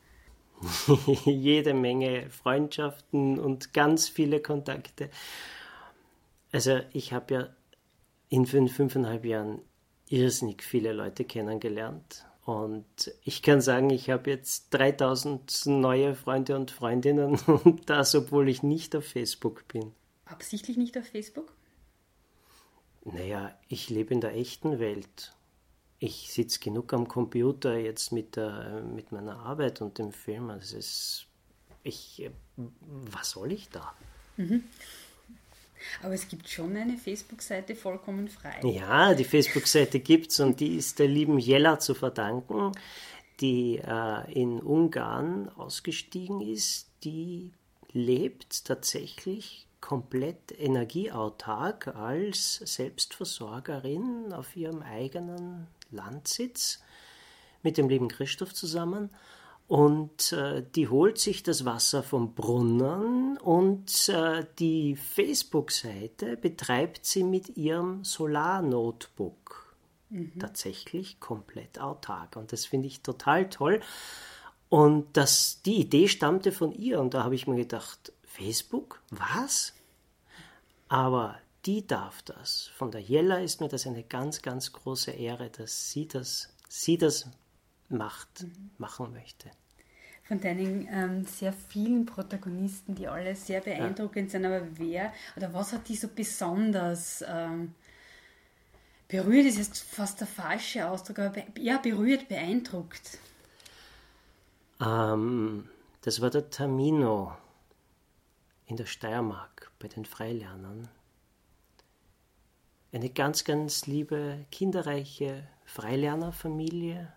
jede 1.24 1.72
Menge 1.72 2.28
Freundschaften 2.30 3.38
und 3.38 3.72
ganz 3.72 4.08
viele 4.08 4.40
Kontakte. 4.40 5.08
Also 6.52 6.80
ich 6.92 7.12
habe 7.12 7.34
ja 7.34 7.48
in 8.28 8.44
fünf, 8.44 8.74
fünfeinhalb 8.74 9.24
Jahren 9.24 9.60
irrsinnig 10.10 10.62
viele 10.62 10.92
Leute 10.92 11.24
kennengelernt. 11.24 12.26
Und 12.44 13.12
ich 13.24 13.42
kann 13.42 13.60
sagen, 13.60 13.90
ich 13.90 14.08
habe 14.08 14.30
jetzt 14.30 14.70
3000 14.70 15.66
neue 15.66 16.14
Freunde 16.14 16.56
und 16.56 16.70
Freundinnen 16.70 17.34
und 17.46 17.90
das, 17.90 18.14
obwohl 18.14 18.48
ich 18.48 18.62
nicht 18.62 18.96
auf 18.96 19.04
Facebook 19.04 19.68
bin. 19.68 19.92
Absichtlich 20.24 20.76
nicht 20.76 20.96
auf 20.96 21.06
Facebook? 21.06 21.52
Naja, 23.04 23.56
ich 23.68 23.90
lebe 23.90 24.12
in 24.12 24.20
der 24.20 24.34
echten 24.34 24.78
Welt 24.78 25.32
ich 25.98 26.32
sitze 26.32 26.60
genug 26.60 26.92
am 26.92 27.08
Computer 27.08 27.76
jetzt 27.76 28.12
mit, 28.12 28.36
der, 28.36 28.82
mit 28.82 29.10
meiner 29.12 29.40
Arbeit 29.40 29.80
und 29.80 29.98
dem 29.98 30.12
Film. 30.12 30.50
Also 30.50 30.76
ist, 30.76 31.26
ich, 31.82 32.30
was 32.56 33.30
soll 33.30 33.52
ich 33.52 33.68
da? 33.70 33.92
Mhm. 34.36 34.64
Aber 36.02 36.14
es 36.14 36.28
gibt 36.28 36.48
schon 36.48 36.76
eine 36.76 36.96
Facebook-Seite 36.96 37.74
vollkommen 37.74 38.28
frei. 38.28 38.60
Ja, 38.62 39.14
die 39.14 39.24
Facebook-Seite 39.24 40.00
gibt 40.00 40.30
es 40.30 40.40
und 40.40 40.60
die 40.60 40.76
ist 40.76 40.98
der 40.98 41.08
lieben 41.08 41.38
Jella 41.38 41.78
zu 41.78 41.94
verdanken, 41.94 42.72
die 43.40 43.78
äh, 43.78 44.32
in 44.32 44.60
Ungarn 44.60 45.48
ausgestiegen 45.50 46.40
ist. 46.40 46.88
Die 47.04 47.52
lebt 47.92 48.64
tatsächlich 48.64 49.66
komplett 49.80 50.58
energieautark 50.58 51.88
als 51.88 52.56
Selbstversorgerin 52.56 54.32
auf 54.32 54.56
ihrem 54.56 54.82
eigenen 54.82 55.68
Landsitz 55.90 56.82
mit 57.62 57.78
dem 57.78 57.88
lieben 57.88 58.08
Christoph 58.08 58.54
zusammen. 58.54 59.10
Und 59.68 60.32
äh, 60.32 60.64
die 60.74 60.88
holt 60.88 61.18
sich 61.18 61.42
das 61.42 61.66
Wasser 61.66 62.02
vom 62.02 62.34
Brunnen 62.34 63.36
und 63.36 64.08
äh, 64.08 64.46
die 64.58 64.96
Facebook-Seite 64.96 66.38
betreibt 66.38 67.04
sie 67.04 67.22
mit 67.22 67.58
ihrem 67.58 68.02
Solar-Notebook. 68.02 69.76
Mhm. 70.08 70.38
Tatsächlich 70.38 71.20
komplett 71.20 71.78
autark. 71.80 72.36
Und 72.36 72.52
das 72.52 72.64
finde 72.64 72.86
ich 72.86 73.02
total 73.02 73.50
toll. 73.50 73.80
Und 74.70 75.14
das, 75.18 75.60
die 75.62 75.80
Idee 75.80 76.08
stammte 76.08 76.50
von 76.50 76.72
ihr. 76.72 76.98
Und 76.98 77.12
da 77.12 77.24
habe 77.24 77.34
ich 77.34 77.46
mir 77.46 77.56
gedacht, 77.56 78.12
Facebook? 78.24 79.02
Was? 79.10 79.74
Aber 80.88 81.36
die 81.66 81.86
darf 81.86 82.22
das. 82.22 82.70
Von 82.74 82.90
der 82.90 83.02
Jella 83.02 83.40
ist 83.40 83.60
mir 83.60 83.68
das 83.68 83.86
eine 83.86 84.02
ganz, 84.02 84.40
ganz 84.40 84.72
große 84.72 85.10
Ehre, 85.10 85.50
dass 85.50 85.90
sie 85.90 86.08
das, 86.08 86.48
sie 86.70 86.96
das 86.96 87.28
macht, 87.90 88.44
mhm. 88.44 88.70
machen 88.78 89.12
möchte. 89.12 89.50
Von 90.28 90.40
deinen 90.42 90.86
ähm, 90.92 91.24
sehr 91.24 91.54
vielen 91.54 92.04
Protagonisten, 92.04 92.94
die 92.94 93.08
alle 93.08 93.34
sehr 93.34 93.62
beeindruckend 93.62 94.26
ja. 94.26 94.32
sind, 94.32 94.44
aber 94.44 94.60
wer 94.74 95.10
oder 95.36 95.54
was 95.54 95.72
hat 95.72 95.88
die 95.88 95.96
so 95.96 96.06
besonders 96.14 97.24
ähm, 97.26 97.74
berührt? 99.08 99.46
Ist 99.46 99.56
jetzt 99.56 99.82
fast 99.82 100.20
der 100.20 100.26
falsche 100.26 100.86
Ausdruck, 100.86 101.20
aber 101.20 101.30
be 101.30 101.44
ja, 101.58 101.78
berührt, 101.78 102.28
beeindruckt. 102.28 103.16
Ähm, 104.82 105.66
das 106.02 106.20
war 106.20 106.28
der 106.28 106.50
Tamino 106.50 107.34
in 108.66 108.76
der 108.76 108.86
Steiermark 108.86 109.72
bei 109.78 109.88
den 109.88 110.04
Freilernern. 110.04 110.88
Eine 112.92 113.08
ganz, 113.08 113.44
ganz 113.44 113.86
liebe, 113.86 114.44
kinderreiche 114.50 115.46
Freilernerfamilie 115.64 117.12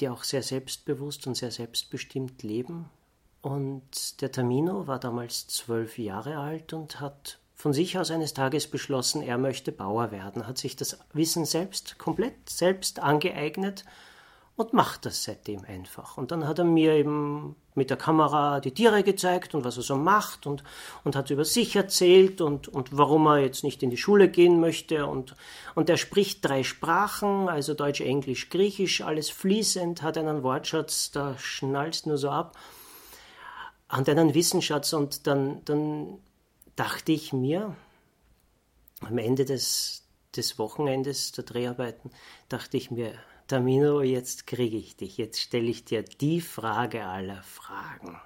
die 0.00 0.08
auch 0.08 0.24
sehr 0.24 0.42
selbstbewusst 0.42 1.26
und 1.26 1.34
sehr 1.34 1.50
selbstbestimmt 1.50 2.42
leben. 2.42 2.90
Und 3.42 4.20
der 4.20 4.32
Tamino 4.32 4.86
war 4.86 4.98
damals 4.98 5.46
zwölf 5.46 5.98
Jahre 5.98 6.38
alt 6.38 6.72
und 6.72 7.00
hat 7.00 7.38
von 7.54 7.72
sich 7.72 7.98
aus 7.98 8.10
eines 8.10 8.34
Tages 8.34 8.66
beschlossen, 8.66 9.22
er 9.22 9.38
möchte 9.38 9.72
Bauer 9.72 10.10
werden, 10.10 10.46
hat 10.46 10.58
sich 10.58 10.76
das 10.76 10.98
Wissen 11.14 11.46
selbst 11.46 11.98
komplett 11.98 12.50
selbst 12.50 12.98
angeeignet 12.98 13.84
und 14.56 14.74
macht 14.74 15.06
das 15.06 15.24
seitdem 15.24 15.64
einfach. 15.64 16.18
Und 16.18 16.32
dann 16.32 16.46
hat 16.46 16.58
er 16.58 16.64
mir 16.64 16.92
eben 16.92 17.56
mit 17.76 17.90
der 17.90 17.96
Kamera 17.96 18.60
die 18.60 18.72
Tiere 18.72 19.02
gezeigt 19.02 19.54
und 19.54 19.64
was 19.64 19.76
er 19.76 19.82
so 19.82 19.96
macht 19.96 20.46
und, 20.46 20.64
und 21.04 21.14
hat 21.14 21.30
über 21.30 21.44
sich 21.44 21.76
erzählt 21.76 22.40
und, 22.40 22.68
und 22.68 22.96
warum 22.96 23.26
er 23.26 23.38
jetzt 23.38 23.64
nicht 23.64 23.82
in 23.82 23.90
die 23.90 23.96
Schule 23.96 24.28
gehen 24.28 24.60
möchte. 24.60 25.06
Und, 25.06 25.34
und 25.74 25.90
er 25.90 25.96
spricht 25.96 26.44
drei 26.44 26.62
Sprachen, 26.62 27.48
also 27.48 27.74
Deutsch, 27.74 28.00
Englisch, 28.00 28.48
Griechisch, 28.48 29.02
alles 29.02 29.30
fließend, 29.30 30.02
hat 30.02 30.16
einen 30.18 30.42
Wortschatz, 30.42 31.10
da 31.10 31.36
schnallst 31.38 32.06
nur 32.06 32.18
so 32.18 32.30
ab, 32.30 32.56
und 33.94 34.08
einen 34.08 34.34
Wissensschatz. 34.34 34.92
Und 34.92 35.26
dann, 35.26 35.64
dann 35.64 36.18
dachte 36.76 37.12
ich 37.12 37.32
mir, 37.32 37.76
am 39.00 39.18
Ende 39.18 39.44
des, 39.44 40.05
des 40.34 40.58
Wochenendes 40.58 41.32
der 41.32 41.44
Dreharbeiten, 41.44 42.10
dachte 42.48 42.76
ich 42.76 42.90
mir, 42.90 43.14
Tamino, 43.46 44.02
jetzt 44.02 44.46
kriege 44.46 44.76
ich 44.76 44.96
dich, 44.96 45.18
jetzt 45.18 45.40
stelle 45.40 45.68
ich 45.68 45.84
dir 45.84 46.02
die 46.02 46.40
Frage 46.40 47.06
aller 47.06 47.42
Fragen. 47.42 48.20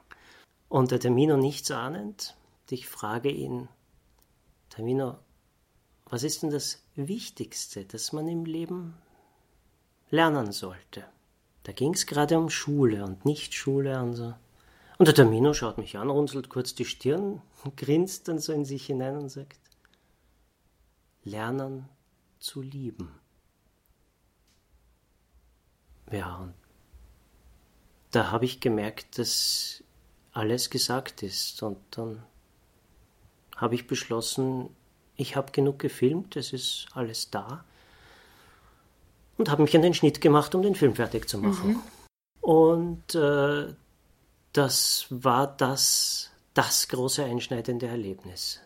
Und 0.69 0.93
der 0.93 1.01
Tamino 1.01 1.37
nichts 1.37 1.71
ahnend, 1.71 2.37
ich 2.71 2.89
frage 2.89 3.31
ihn, 3.31 3.69
Tamino, 4.71 5.19
was 6.07 6.23
ist 6.23 6.43
denn 6.43 6.51
das 6.51 6.83
Wichtigste, 6.95 7.85
das 7.85 8.13
man 8.13 8.29
im 8.29 8.45
Leben 8.45 8.95
lernen 10.11 10.53
sollte? 10.53 11.05
Da 11.65 11.73
ging 11.73 11.95
es 11.95 12.07
gerade 12.07 12.39
um 12.39 12.49
Schule 12.49 13.05
und 13.05 13.25
nicht 13.25 13.55
Schule 13.55 14.01
und 14.01 14.15
so. 14.15 14.35
Und 14.99 15.07
der 15.07 15.15
Tamino 15.15 15.55
schaut 15.55 15.79
mich 15.79 15.99
an, 15.99 16.11
runzelt 16.11 16.49
kurz 16.49 16.75
die 16.75 16.85
Stirn, 16.85 17.43
grinst 17.77 18.29
dann 18.29 18.39
so 18.39 18.53
in 18.53 18.65
sich 18.65 18.87
hinein 18.87 19.17
und 19.17 19.29
sagt, 19.29 19.59
lernen 21.25 21.89
zu 22.39 22.63
lieben. 22.63 23.11
Ja, 26.11 26.37
und 26.37 26.55
da 28.11 28.31
habe 28.31 28.45
ich 28.45 28.61
gemerkt, 28.61 29.19
dass 29.19 29.85
alles 30.33 30.71
gesagt 30.71 31.23
ist. 31.23 31.63
Und 31.63 31.79
dann 31.93 32.23
habe 33.57 33.75
ich 33.75 33.87
beschlossen, 33.87 34.71
ich 35.17 35.37
habe 35.37 35.53
genug 35.53 35.79
gefilmt, 35.79 36.37
es 36.37 36.53
ist 36.53 36.89
alles 36.95 37.31
da. 37.31 37.65
Und 39.37 39.51
habe 39.51 39.63
mich 39.63 39.75
an 39.77 39.83
den 39.83 39.95
Schnitt 39.95 40.21
gemacht, 40.21 40.55
um 40.55 40.63
den 40.63 40.75
Film 40.75 40.95
fertig 40.95 41.29
zu 41.29 41.39
machen. 41.39 41.71
Mhm. 41.71 41.83
Und 42.41 43.15
äh, 43.15 43.75
das 44.53 45.07
war 45.11 45.47
das, 45.47 46.31
das 46.55 46.89
große 46.89 47.25
einschneidende 47.25 47.87
Erlebnis. 47.87 48.61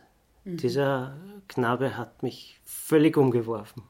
Mhm. 0.45 0.57
Dieser 0.59 1.17
Knabe 1.49 1.97
hat 1.97 2.23
mich 2.23 2.61
völlig 2.65 3.17
umgeworfen. 3.17 3.83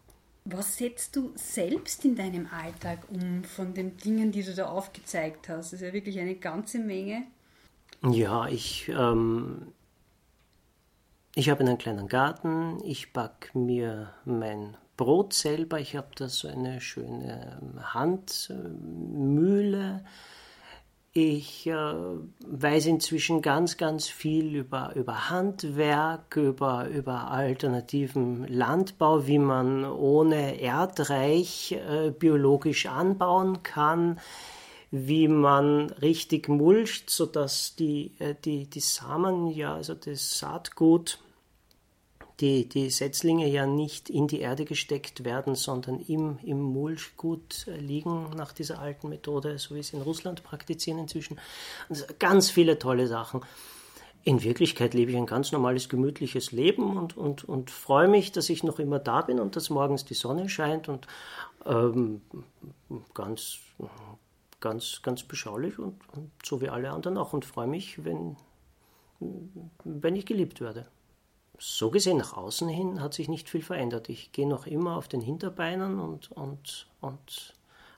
Was 0.46 0.76
setzt 0.76 1.16
du 1.16 1.32
selbst 1.36 2.04
in 2.04 2.16
deinem 2.16 2.46
Alltag 2.46 2.98
um 3.08 3.44
von 3.44 3.72
den 3.72 3.96
Dingen, 3.96 4.30
die 4.30 4.42
du 4.42 4.54
da 4.54 4.66
aufgezeigt 4.66 5.48
hast? 5.48 5.72
Das 5.72 5.80
ist 5.80 5.86
ja 5.86 5.92
wirklich 5.92 6.20
eine 6.20 6.34
ganze 6.34 6.78
Menge. 6.78 7.22
Ja, 8.02 8.46
ich, 8.48 8.90
ähm, 8.90 9.72
ich 11.34 11.48
habe 11.48 11.60
einen 11.60 11.78
kleinen 11.78 12.08
Garten, 12.08 12.78
ich 12.84 13.14
backe 13.14 13.58
mir 13.58 14.12
mein 14.26 14.76
Brot 14.98 15.32
selber, 15.32 15.80
ich 15.80 15.96
habe 15.96 16.08
da 16.14 16.28
so 16.28 16.46
eine 16.46 16.82
schöne 16.82 17.58
Handmühle. 17.94 18.44
Ich 21.16 21.68
äh, 21.68 21.74
weiß 21.74 22.86
inzwischen 22.86 23.40
ganz, 23.40 23.76
ganz 23.76 24.08
viel 24.08 24.56
über, 24.56 24.96
über 24.96 25.30
Handwerk, 25.30 26.34
über, 26.34 26.88
über 26.88 27.30
alternativen 27.30 28.48
Landbau, 28.48 29.24
wie 29.24 29.38
man 29.38 29.84
ohne 29.84 30.60
Erdreich 30.60 31.70
äh, 31.70 32.10
biologisch 32.10 32.86
anbauen 32.86 33.62
kann, 33.62 34.18
wie 34.90 35.28
man 35.28 35.90
richtig 36.02 36.48
mulcht, 36.48 37.10
sodass 37.10 37.76
die, 37.76 38.10
äh, 38.18 38.34
die, 38.44 38.68
die 38.68 38.80
Samen, 38.80 39.46
ja, 39.46 39.76
also 39.76 39.94
das 39.94 40.40
Saatgut, 40.40 41.20
die, 42.40 42.68
die 42.68 42.90
Setzlinge 42.90 43.48
ja 43.48 43.66
nicht 43.66 44.10
in 44.10 44.26
die 44.26 44.40
Erde 44.40 44.64
gesteckt 44.64 45.24
werden, 45.24 45.54
sondern 45.54 46.00
im, 46.00 46.38
im 46.42 46.60
Mulchgut 46.60 47.66
liegen 47.66 48.30
nach 48.36 48.52
dieser 48.52 48.80
alten 48.80 49.08
Methode, 49.08 49.58
so 49.58 49.74
wie 49.74 49.80
es 49.80 49.92
in 49.92 50.02
Russland 50.02 50.42
praktizieren 50.42 50.98
inzwischen. 50.98 51.38
Also 51.88 52.04
ganz 52.18 52.50
viele 52.50 52.78
tolle 52.78 53.06
Sachen. 53.06 53.42
In 54.24 54.42
Wirklichkeit 54.42 54.94
lebe 54.94 55.12
ich 55.12 55.16
ein 55.16 55.26
ganz 55.26 55.52
normales, 55.52 55.88
gemütliches 55.88 56.50
Leben 56.50 56.96
und, 56.96 57.16
und, 57.16 57.44
und 57.44 57.70
freue 57.70 58.08
mich, 58.08 58.32
dass 58.32 58.48
ich 58.48 58.64
noch 58.64 58.78
immer 58.78 58.98
da 58.98 59.20
bin 59.20 59.38
und 59.38 59.54
dass 59.54 59.70
morgens 59.70 60.04
die 60.04 60.14
Sonne 60.14 60.48
scheint 60.48 60.88
und 60.88 61.06
ähm, 61.66 62.22
ganz, 63.12 63.58
ganz, 64.60 65.00
ganz 65.02 65.22
beschaulich 65.22 65.78
und, 65.78 66.00
und 66.16 66.30
so 66.42 66.60
wie 66.60 66.70
alle 66.70 66.90
anderen 66.90 67.18
auch 67.18 67.32
und 67.32 67.44
freue 67.44 67.66
mich, 67.66 68.02
wenn, 68.04 68.36
wenn 69.84 70.16
ich 70.16 70.26
geliebt 70.26 70.60
werde 70.60 70.88
so 71.58 71.90
gesehen 71.90 72.18
nach 72.18 72.36
außen 72.36 72.68
hin 72.68 73.00
hat 73.00 73.14
sich 73.14 73.28
nicht 73.28 73.48
viel 73.48 73.62
verändert. 73.62 74.08
Ich 74.08 74.32
gehe 74.32 74.48
noch 74.48 74.66
immer 74.66 74.96
auf 74.96 75.08
den 75.08 75.20
Hinterbeinen 75.20 76.00
und, 76.00 76.30
und, 76.32 76.86
und 77.00 77.54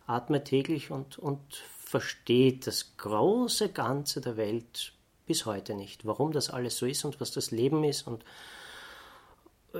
atme 0.07 0.45
täglich 0.45 0.91
und, 0.91 1.19
und 1.19 1.41
verstehe 1.79 2.55
das 2.55 2.97
große 2.97 3.71
Ganze 3.71 4.21
der 4.21 4.37
Welt 4.37 4.93
bis 5.27 5.47
heute 5.47 5.75
nicht, 5.75 6.07
warum 6.07 6.33
das 6.33 6.51
alles 6.51 6.77
so 6.77 6.87
ist 6.87 7.05
und 7.05 7.21
was 7.21 7.33
das 7.33 7.51
Leben 7.51 7.83
ist. 7.85 8.07
Und 8.07 8.25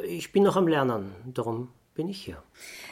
ich 0.05 0.33
bin 0.33 0.43
noch 0.43 0.57
am 0.57 0.69
Lernen, 0.69 1.15
darum 1.27 1.69
bin 1.95 2.09
ich 2.09 2.23
hier. 2.23 2.43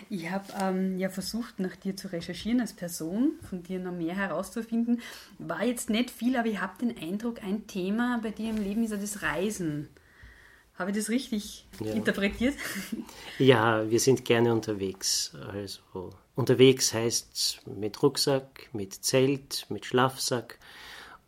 Ich 0.09 0.31
habe 0.31 0.47
ähm, 0.61 0.99
ja 0.99 1.11
versucht, 1.11 1.61
nach 1.61 1.77
dir 1.77 1.97
zu 1.97 2.13
recherchieren 2.13 2.61
als 2.61 2.73
Person, 2.73 3.33
von 3.49 3.63
dir 3.63 3.79
noch 3.79 3.93
mehr 3.93 4.17
herauszufinden. 4.17 5.03
War 5.39 5.65
jetzt 5.65 5.91
nicht 5.91 6.11
viel, 6.11 6.37
aber 6.37 6.49
ich 6.49 6.61
habe 6.61 6.79
den 6.79 6.97
Eindruck, 6.97 7.43
ein 7.43 7.67
Thema 7.67 8.19
bei 8.23 8.31
dir 8.31 8.51
im 8.51 8.57
Leben 8.57 8.83
ist 8.85 8.93
ja 8.93 8.97
das 8.97 9.23
Reisen. 9.23 9.89
Habe 10.77 10.91
ich 10.91 10.97
das 10.97 11.09
richtig 11.09 11.67
ja. 11.81 11.93
interpretiert? 11.93 12.55
Ja, 13.39 13.89
wir 13.89 14.01
sind 14.01 14.25
gerne 14.25 14.53
unterwegs. 14.53 15.33
Also 15.53 16.11
unterwegs 16.35 16.93
heißt 16.93 17.63
mit 17.67 18.03
Rucksack, 18.03 18.71
mit 18.73 18.93
Zelt, 18.93 19.67
mit 19.69 19.87
Schlafsack. 19.87 20.59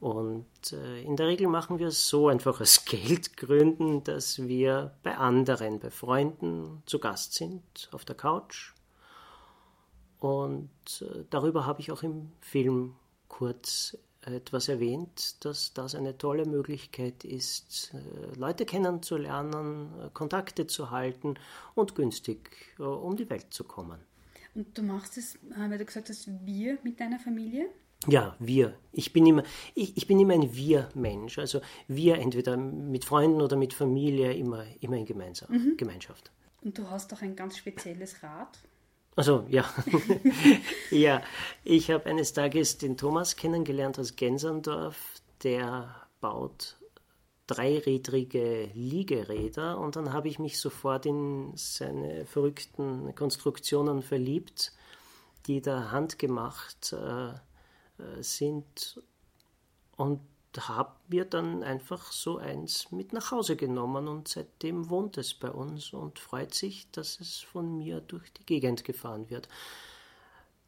Und 0.00 0.46
äh, 0.72 1.02
in 1.02 1.16
der 1.16 1.28
Regel 1.28 1.46
machen 1.46 1.78
wir 1.78 1.88
es 1.88 2.08
so 2.08 2.28
einfach 2.28 2.60
aus 2.60 2.84
Geldgründen, 2.86 4.04
dass 4.04 4.46
wir 4.46 4.94
bei 5.02 5.16
anderen, 5.16 5.78
bei 5.78 5.90
Freunden 5.90 6.82
zu 6.86 6.98
Gast 6.98 7.34
sind 7.34 7.88
auf 7.92 8.04
der 8.04 8.16
Couch. 8.16 8.74
Und 10.18 10.70
äh, 11.00 11.24
darüber 11.30 11.66
habe 11.66 11.80
ich 11.80 11.92
auch 11.92 12.02
im 12.02 12.32
Film 12.40 12.96
kurz 13.28 13.96
etwas 14.34 14.68
erwähnt, 14.68 15.44
dass 15.44 15.72
das 15.72 15.94
eine 15.94 16.18
tolle 16.18 16.46
Möglichkeit 16.46 17.24
ist, 17.24 17.94
äh, 17.94 18.38
Leute 18.38 18.66
kennenzulernen, 18.66 19.92
äh, 20.00 20.10
Kontakte 20.12 20.66
zu 20.66 20.90
halten 20.90 21.34
und 21.74 21.94
günstig 21.94 22.50
äh, 22.78 22.82
um 22.82 23.16
die 23.16 23.28
Welt 23.30 23.46
zu 23.50 23.64
kommen. 23.64 24.00
Und 24.54 24.76
du 24.76 24.82
machst 24.82 25.18
es, 25.18 25.38
weil 25.56 25.78
du 25.78 25.84
gesagt 25.84 26.08
hast, 26.08 26.28
wir 26.44 26.78
mit 26.82 26.98
deiner 26.98 27.18
Familie? 27.18 27.68
Ja, 28.08 28.36
wir. 28.38 28.74
Ich 28.92 29.12
bin 29.12 29.26
immer, 29.26 29.42
ich, 29.74 29.96
ich 29.96 30.06
bin 30.06 30.20
immer 30.20 30.34
ein 30.34 30.54
Wir-Mensch. 30.54 31.38
Also 31.38 31.60
wir 31.88 32.16
entweder 32.16 32.56
mit 32.56 33.04
Freunden 33.04 33.40
oder 33.40 33.56
mit 33.56 33.74
Familie, 33.74 34.32
immer, 34.34 34.64
immer 34.80 34.96
in 34.96 35.04
Gemeinsam, 35.04 35.50
mhm. 35.50 35.76
Gemeinschaft. 35.76 36.30
Und 36.62 36.78
du 36.78 36.88
hast 36.90 37.12
doch 37.12 37.22
ein 37.22 37.36
ganz 37.36 37.56
spezielles 37.56 38.22
Rad. 38.22 38.58
Also 39.16 39.46
ja, 39.48 39.64
ja. 40.90 41.22
Ich 41.64 41.90
habe 41.90 42.06
eines 42.06 42.34
Tages 42.34 42.76
den 42.76 42.98
Thomas 42.98 43.34
kennengelernt 43.34 43.98
aus 43.98 44.14
Genserndorf. 44.14 44.96
Der 45.42 45.94
baut 46.20 46.76
dreirädrige 47.46 48.70
Liegeräder 48.74 49.78
und 49.78 49.96
dann 49.96 50.12
habe 50.12 50.28
ich 50.28 50.38
mich 50.38 50.58
sofort 50.58 51.06
in 51.06 51.52
seine 51.54 52.26
verrückten 52.26 53.14
Konstruktionen 53.14 54.02
verliebt, 54.02 54.72
die 55.46 55.60
da 55.60 55.90
handgemacht 55.90 56.92
äh, 56.92 57.28
äh 57.28 58.22
sind 58.22 59.00
und 59.96 60.20
habe 60.60 60.92
mir 61.08 61.24
dann 61.24 61.62
einfach 61.62 62.12
so 62.12 62.38
eins 62.38 62.90
mit 62.90 63.12
nach 63.12 63.30
Hause 63.30 63.56
genommen 63.56 64.08
und 64.08 64.28
seitdem 64.28 64.90
wohnt 64.90 65.18
es 65.18 65.34
bei 65.34 65.50
uns 65.50 65.92
und 65.92 66.18
freut 66.18 66.54
sich, 66.54 66.90
dass 66.90 67.20
es 67.20 67.38
von 67.38 67.78
mir 67.78 68.00
durch 68.00 68.32
die 68.32 68.44
Gegend 68.46 68.84
gefahren 68.84 69.30
wird. 69.30 69.48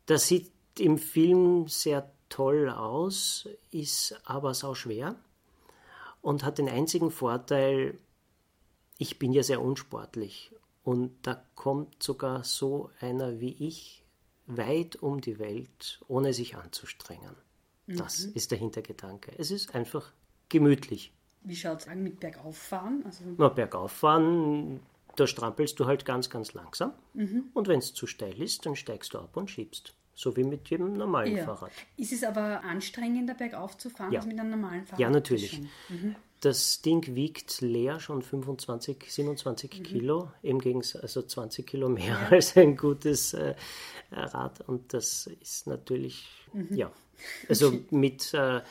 Das 0.06 0.26
sieht 0.26 0.52
im 0.78 0.98
Film 0.98 1.68
sehr 1.68 2.10
toll 2.28 2.68
aus, 2.68 3.48
ist 3.70 4.20
aber 4.24 4.54
sau 4.54 4.74
schwer 4.74 5.16
und 6.22 6.44
hat 6.44 6.58
den 6.58 6.68
einzigen 6.68 7.10
Vorteil, 7.10 7.98
ich 8.98 9.18
bin 9.18 9.32
ja 9.32 9.42
sehr 9.42 9.62
unsportlich 9.62 10.52
und 10.82 11.26
da 11.26 11.42
kommt 11.54 12.02
sogar 12.02 12.44
so 12.44 12.90
einer 13.00 13.40
wie 13.40 13.56
ich 13.66 14.04
weit 14.46 14.96
um 14.96 15.20
die 15.20 15.38
Welt, 15.38 16.00
ohne 16.08 16.32
sich 16.32 16.56
anzustrengen. 16.56 17.36
Das 17.96 18.26
mhm. 18.26 18.32
ist 18.34 18.50
der 18.50 18.58
Hintergedanke. 18.58 19.32
Es 19.38 19.50
ist 19.50 19.74
einfach 19.74 20.12
gemütlich. 20.48 21.12
Wie 21.42 21.56
schaut 21.56 21.80
es 21.80 21.88
an 21.88 22.02
mit 22.02 22.20
Bergauffahren? 22.20 23.02
Also 23.06 23.24
Na, 23.38 23.48
Bergauffahren, 23.48 24.80
da 25.16 25.26
strampelst 25.26 25.78
du 25.80 25.86
halt 25.86 26.04
ganz, 26.04 26.28
ganz 26.28 26.52
langsam. 26.52 26.92
Mhm. 27.14 27.44
Und 27.54 27.68
wenn 27.68 27.78
es 27.78 27.94
zu 27.94 28.06
steil 28.06 28.40
ist, 28.40 28.66
dann 28.66 28.76
steigst 28.76 29.14
du 29.14 29.18
ab 29.18 29.36
und 29.36 29.50
schiebst. 29.50 29.94
So 30.18 30.36
wie 30.36 30.42
mit 30.42 30.68
jedem 30.68 30.94
normalen 30.94 31.36
ja. 31.36 31.44
Fahrrad. 31.44 31.70
Ist 31.96 32.12
es 32.12 32.24
aber 32.24 32.64
anstrengender, 32.64 33.34
bergauf 33.34 33.78
zu 33.78 33.88
fahren, 33.88 34.10
ja. 34.10 34.18
als 34.18 34.26
mit 34.26 34.36
einem 34.40 34.50
normalen 34.50 34.84
Fahrrad? 34.84 34.98
Ja, 34.98 35.10
natürlich. 35.10 35.62
Mhm. 35.88 36.16
Das 36.40 36.82
Ding 36.82 37.14
wiegt 37.14 37.60
leer 37.60 38.00
schon 38.00 38.22
25, 38.22 39.12
27 39.12 39.78
mhm. 39.78 39.82
Kilo, 39.84 40.32
im 40.42 40.58
Gegensatz, 40.58 41.02
also 41.02 41.22
20 41.22 41.64
Kilo 41.64 41.88
mehr 41.88 42.18
ja. 42.20 42.28
als 42.32 42.56
ein 42.56 42.76
gutes 42.76 43.32
äh, 43.34 43.54
Rad. 44.10 44.60
Und 44.62 44.92
das 44.92 45.28
ist 45.40 45.68
natürlich, 45.68 46.26
mhm. 46.52 46.74
ja, 46.74 46.90
also 47.48 47.78
mit 47.90 48.34
äh, 48.34 48.62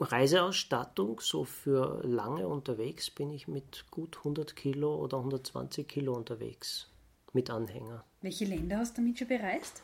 Reiseausstattung, 0.00 1.20
so 1.20 1.44
für 1.44 2.00
lange 2.06 2.48
unterwegs, 2.48 3.10
bin 3.10 3.30
ich 3.32 3.48
mit 3.48 3.84
gut 3.90 4.16
100 4.16 4.56
Kilo 4.56 4.96
oder 4.96 5.18
120 5.18 5.86
Kilo 5.86 6.14
unterwegs 6.14 6.88
mit 7.34 7.50
Anhänger. 7.50 8.02
Welche 8.22 8.46
Länder 8.46 8.78
hast 8.78 8.96
du 8.96 9.02
damit 9.02 9.18
schon 9.18 9.28
bereist? 9.28 9.82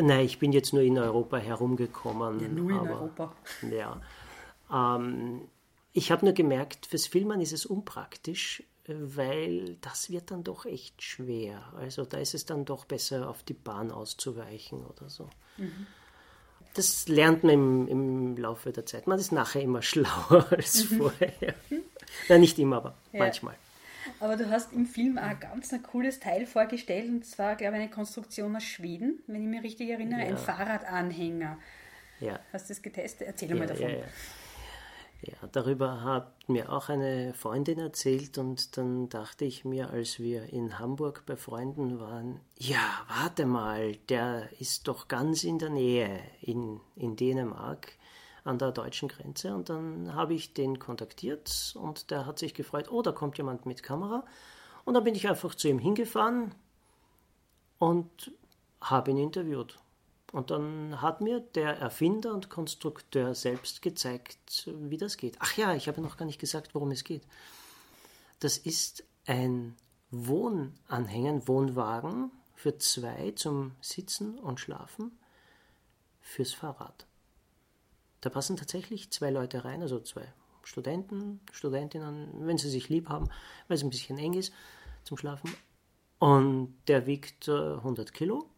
Nein, 0.00 0.24
ich 0.24 0.38
bin 0.38 0.52
jetzt 0.52 0.72
nur 0.72 0.82
in 0.82 0.98
Europa 0.98 1.38
herumgekommen. 1.38 2.40
Ja, 2.40 2.48
nur 2.48 2.70
in 2.70 2.78
aber, 2.78 2.90
Europa. 2.90 3.36
Ja. 3.70 4.00
Ähm, 4.72 5.42
ich 5.92 6.12
habe 6.12 6.24
nur 6.24 6.34
gemerkt, 6.34 6.86
fürs 6.86 7.06
Filmen 7.06 7.40
ist 7.40 7.52
es 7.52 7.66
unpraktisch, 7.66 8.62
weil 8.86 9.76
das 9.80 10.10
wird 10.10 10.30
dann 10.30 10.44
doch 10.44 10.64
echt 10.64 11.02
schwer. 11.02 11.72
Also 11.76 12.04
da 12.04 12.18
ist 12.18 12.34
es 12.34 12.46
dann 12.46 12.64
doch 12.64 12.84
besser, 12.84 13.28
auf 13.28 13.42
die 13.42 13.54
Bahn 13.54 13.90
auszuweichen 13.90 14.84
oder 14.84 15.08
so. 15.08 15.28
Mhm 15.56 15.86
das 16.78 17.08
lernt 17.08 17.42
man 17.42 17.52
im, 17.52 17.88
im, 17.88 18.36
Laufe 18.36 18.72
der 18.72 18.86
Zeit. 18.86 19.06
Man 19.06 19.18
ist 19.18 19.32
nachher 19.32 19.62
immer 19.62 19.82
schlauer 19.82 20.46
als 20.50 20.90
mhm. 20.90 20.98
vorher. 20.98 21.54
Nein, 22.28 22.40
nicht 22.40 22.58
immer, 22.58 22.76
aber 22.76 22.94
ja. 23.12 23.18
manchmal. 23.20 23.56
Aber 24.20 24.36
du 24.36 24.50
hast 24.50 24.72
im 24.72 24.86
Film 24.86 25.18
ein 25.18 25.38
ganz 25.38 25.72
ein 25.72 25.82
cooles 25.82 26.18
Teil 26.20 26.46
vorgestellt, 26.46 27.08
und 27.08 27.24
zwar, 27.24 27.56
glaube 27.56 27.76
ich, 27.76 27.82
eine 27.82 27.90
Konstruktion 27.90 28.56
aus 28.56 28.64
Schweden, 28.64 29.22
wenn 29.26 29.42
ich 29.42 29.48
mich 29.48 29.62
richtig 29.62 29.90
erinnere, 29.90 30.20
ja. 30.20 30.26
ein 30.26 30.36
Fahrradanhänger. 30.36 31.58
Ja. 32.20 32.40
Hast 32.52 32.68
du 32.68 32.74
das 32.74 32.82
getestet? 32.82 33.28
Erzähl 33.28 33.50
ja, 33.50 33.54
mal 33.54 33.66
davon. 33.66 33.90
Ja, 33.90 34.04
ja, 35.22 35.34
darüber 35.50 36.02
hat 36.04 36.48
mir 36.48 36.72
auch 36.72 36.88
eine 36.88 37.34
Freundin 37.34 37.80
erzählt 37.80 38.38
und 38.38 38.76
dann 38.76 39.08
dachte 39.08 39.44
ich 39.44 39.64
mir, 39.64 39.90
als 39.90 40.20
wir 40.20 40.52
in 40.52 40.78
Hamburg 40.78 41.24
bei 41.26 41.36
Freunden 41.36 41.98
waren, 41.98 42.40
ja, 42.56 43.04
warte 43.08 43.44
mal, 43.44 43.96
der 44.08 44.48
ist 44.60 44.86
doch 44.86 45.08
ganz 45.08 45.42
in 45.42 45.58
der 45.58 45.70
Nähe 45.70 46.20
in, 46.40 46.80
in 46.94 47.16
Dänemark 47.16 47.92
an 48.44 48.58
der 48.58 48.72
deutschen 48.72 49.08
Grenze 49.08 49.54
und 49.54 49.68
dann 49.68 50.14
habe 50.14 50.34
ich 50.34 50.54
den 50.54 50.78
kontaktiert 50.78 51.74
und 51.78 52.10
der 52.10 52.26
hat 52.26 52.38
sich 52.38 52.54
gefreut, 52.54 52.90
oh, 52.90 53.02
da 53.02 53.12
kommt 53.12 53.38
jemand 53.38 53.66
mit 53.66 53.82
Kamera 53.82 54.24
und 54.84 54.94
dann 54.94 55.04
bin 55.04 55.14
ich 55.14 55.28
einfach 55.28 55.54
zu 55.54 55.68
ihm 55.68 55.78
hingefahren 55.78 56.54
und 57.78 58.32
habe 58.80 59.10
ihn 59.10 59.18
interviewt. 59.18 59.78
Und 60.32 60.50
dann 60.50 61.00
hat 61.00 61.22
mir 61.22 61.40
der 61.40 61.78
Erfinder 61.78 62.34
und 62.34 62.50
Konstrukteur 62.50 63.34
selbst 63.34 63.80
gezeigt, 63.80 64.70
wie 64.78 64.98
das 64.98 65.16
geht. 65.16 65.36
Ach 65.40 65.56
ja, 65.56 65.74
ich 65.74 65.88
habe 65.88 66.02
noch 66.02 66.18
gar 66.18 66.26
nicht 66.26 66.40
gesagt, 66.40 66.74
worum 66.74 66.90
es 66.90 67.04
geht. 67.04 67.22
Das 68.40 68.58
ist 68.58 69.04
ein 69.26 69.74
Wohnanhänger, 70.10 71.32
ein 71.32 71.48
Wohnwagen 71.48 72.30
für 72.54 72.76
zwei 72.76 73.32
zum 73.32 73.72
Sitzen 73.80 74.38
und 74.38 74.60
Schlafen 74.60 75.18
fürs 76.20 76.52
Fahrrad. 76.52 77.07
Da 78.20 78.30
passen 78.30 78.56
tatsächlich 78.56 79.10
zwei 79.10 79.30
Leute 79.30 79.64
rein, 79.64 79.82
also 79.82 80.00
zwei 80.00 80.32
Studenten, 80.62 81.40
Studentinnen, 81.52 82.46
wenn 82.46 82.58
sie 82.58 82.68
sich 82.68 82.88
lieb 82.88 83.08
haben, 83.08 83.28
weil 83.68 83.76
es 83.76 83.82
ein 83.82 83.90
bisschen 83.90 84.18
eng 84.18 84.34
ist 84.34 84.52
zum 85.04 85.16
Schlafen. 85.16 85.54
Und 86.18 86.74
der 86.88 87.06
wiegt 87.06 87.48
100 87.48 88.12
Kilo 88.12 88.50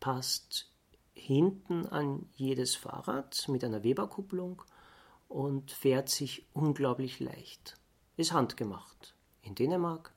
passt 0.00 0.70
hinten 1.14 1.86
an 1.86 2.28
jedes 2.34 2.76
Fahrrad 2.76 3.48
mit 3.48 3.64
einer 3.64 3.82
Weberkupplung 3.82 4.62
und 5.28 5.72
fährt 5.72 6.08
sich 6.08 6.46
unglaublich 6.52 7.20
leicht. 7.20 7.74
Ist 8.16 8.32
handgemacht 8.32 9.14
in 9.42 9.54
Dänemark 9.54 10.12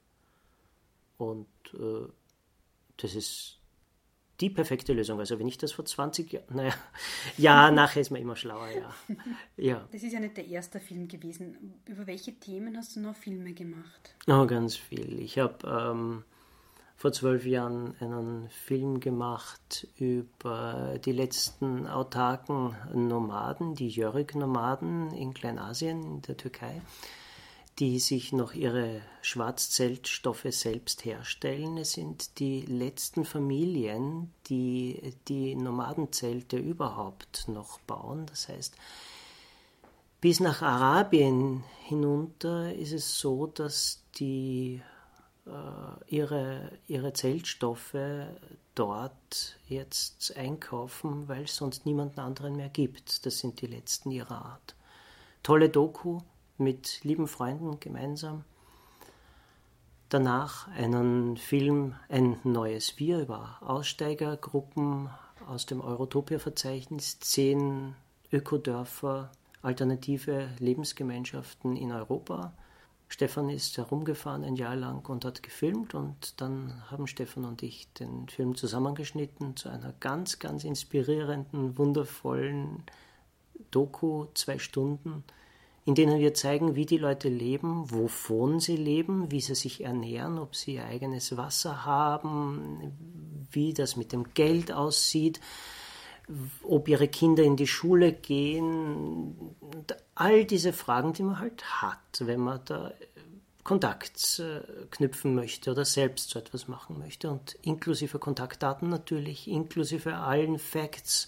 und 1.17 1.47
äh, 1.73 2.07
das 2.97 3.15
ist 3.15 3.58
die 4.41 4.49
perfekte 4.49 4.93
Lösung. 4.93 5.19
Also 5.19 5.39
wenn 5.39 5.47
ich 5.47 5.57
das 5.57 5.71
vor 5.71 5.85
20 5.85 6.31
Jahren, 6.31 6.55
naja, 6.55 6.73
ja, 7.37 7.71
nachher 7.71 8.01
ist 8.01 8.11
man 8.11 8.21
immer 8.21 8.35
schlauer, 8.35 8.69
ja. 8.69 9.15
ja. 9.57 9.87
Das 9.91 10.03
ist 10.03 10.13
ja 10.13 10.19
nicht 10.19 10.37
der 10.37 10.47
erste 10.47 10.79
Film 10.79 11.07
gewesen. 11.07 11.79
Über 11.85 12.07
welche 12.07 12.33
Themen 12.39 12.77
hast 12.77 12.95
du 12.95 13.01
noch 13.01 13.15
Filme 13.15 13.53
gemacht? 13.53 14.15
Oh, 14.27 14.45
ganz 14.45 14.75
viel. 14.75 15.19
Ich 15.19 15.39
habe 15.39 15.67
ähm, 15.67 16.23
vor 16.95 17.11
zwölf 17.11 17.45
Jahren 17.45 17.95
einen 17.99 18.49
Film 18.49 18.99
gemacht 18.99 19.87
über 19.97 20.99
die 21.03 21.13
letzten 21.13 21.87
autarken 21.87 22.75
Nomaden, 22.93 23.73
die 23.73 23.87
Jörg-Nomaden 23.87 25.11
in 25.13 25.33
Kleinasien, 25.33 26.03
in 26.03 26.21
der 26.23 26.35
Türkei, 26.35 26.81
die 27.79 27.99
sich 27.99 28.33
noch 28.33 28.53
ihre 28.53 29.01
Schwarzzeltstoffe 29.21 30.47
selbst 30.49 31.05
herstellen. 31.05 31.77
Es 31.77 31.93
sind 31.93 32.39
die 32.39 32.61
letzten 32.61 33.23
Familien, 33.23 34.33
die 34.47 35.15
die 35.29 35.55
Nomadenzelte 35.55 36.57
überhaupt 36.57 37.47
noch 37.47 37.79
bauen. 37.81 38.25
Das 38.25 38.49
heißt, 38.49 38.75
bis 40.19 40.41
nach 40.41 40.61
Arabien 40.61 41.63
hinunter 41.85 42.73
ist 42.75 42.91
es 42.91 43.17
so, 43.17 43.47
dass 43.47 44.03
die 44.15 44.81
äh, 45.45 46.13
ihre, 46.13 46.77
ihre 46.87 47.13
Zeltstoffe 47.13 47.95
dort 48.75 49.57
jetzt 49.69 50.35
einkaufen, 50.35 51.29
weil 51.29 51.43
es 51.43 51.55
sonst 51.55 51.85
niemanden 51.85 52.19
anderen 52.19 52.57
mehr 52.57 52.69
gibt. 52.69 53.25
Das 53.25 53.39
sind 53.39 53.61
die 53.61 53.67
letzten 53.67 54.11
ihrer 54.11 54.43
Art. 54.43 54.75
Tolle 55.43 55.69
Doku 55.69 56.19
mit 56.59 57.03
lieben 57.03 57.27
Freunden 57.27 57.79
gemeinsam. 57.79 58.43
Danach 60.09 60.67
einen 60.69 61.37
Film, 61.37 61.95
ein 62.07 62.37
neues 62.43 62.97
Wir 62.97 63.19
über 63.19 63.57
Aussteigergruppen 63.61 65.09
aus 65.47 65.65
dem 65.65 65.81
Eurotopia-Verzeichnis, 65.81 67.19
zehn 67.19 67.95
Ökodörfer, 68.31 69.31
alternative 69.61 70.49
Lebensgemeinschaften 70.59 71.75
in 71.75 71.91
Europa 71.91 72.53
Stefan 73.11 73.49
ist 73.49 73.75
herumgefahren 73.75 74.43
ein 74.43 74.55
Jahr 74.55 74.75
lang 74.75 75.09
und 75.09 75.25
hat 75.25 75.41
gefilmt 75.41 75.95
und 75.95 76.39
dann 76.39 76.83
haben 76.91 77.07
Stefan 77.07 77.43
und 77.43 77.63
ich 77.63 77.91
den 77.93 78.29
Film 78.29 78.55
zusammengeschnitten 78.55 79.57
zu 79.57 79.67
einer 79.67 79.93
ganz, 79.99 80.37
ganz 80.37 80.63
inspirierenden, 80.63 81.75
wundervollen 81.79 82.83
Doku, 83.71 84.27
zwei 84.35 84.59
Stunden, 84.59 85.23
in 85.89 85.95
denen 85.95 86.19
wir 86.19 86.35
zeigen, 86.35 86.75
wie 86.75 86.85
die 86.85 86.99
Leute 86.99 87.29
leben, 87.29 87.89
wovon 87.89 88.59
sie 88.59 88.75
leben, 88.75 89.31
wie 89.31 89.41
sie 89.41 89.55
sich 89.55 89.83
ernähren, 89.83 90.37
ob 90.37 90.55
sie 90.55 90.75
ihr 90.75 90.85
eigenes 90.85 91.35
Wasser 91.35 91.83
haben, 91.83 92.93
wie 93.49 93.73
das 93.73 93.95
mit 93.95 94.11
dem 94.11 94.35
Geld 94.35 94.71
aussieht, 94.71 95.39
ob 96.61 96.87
ihre 96.87 97.07
Kinder 97.07 97.41
in 97.41 97.55
die 97.55 97.65
Schule 97.65 98.13
gehen. 98.13 99.55
All 100.13 100.45
diese 100.45 100.73
Fragen, 100.73 101.13
die 101.13 101.23
man 101.23 101.39
halt 101.39 101.63
hat, 101.81 102.19
wenn 102.19 102.41
man 102.41 102.61
da 102.65 102.93
Kontakt 103.63 104.37
äh, 104.37 104.61
knüpfen 104.91 105.33
möchte 105.33 105.71
oder 105.71 105.85
selbst 105.85 106.29
so 106.29 106.37
etwas 106.37 106.67
machen 106.67 106.99
möchte 106.99 107.31
und 107.31 107.55
inklusive 107.63 108.19
Kontaktdaten 108.19 108.89
natürlich, 108.89 109.47
inklusive 109.47 110.17
allen 110.17 110.59
Facts 110.59 111.27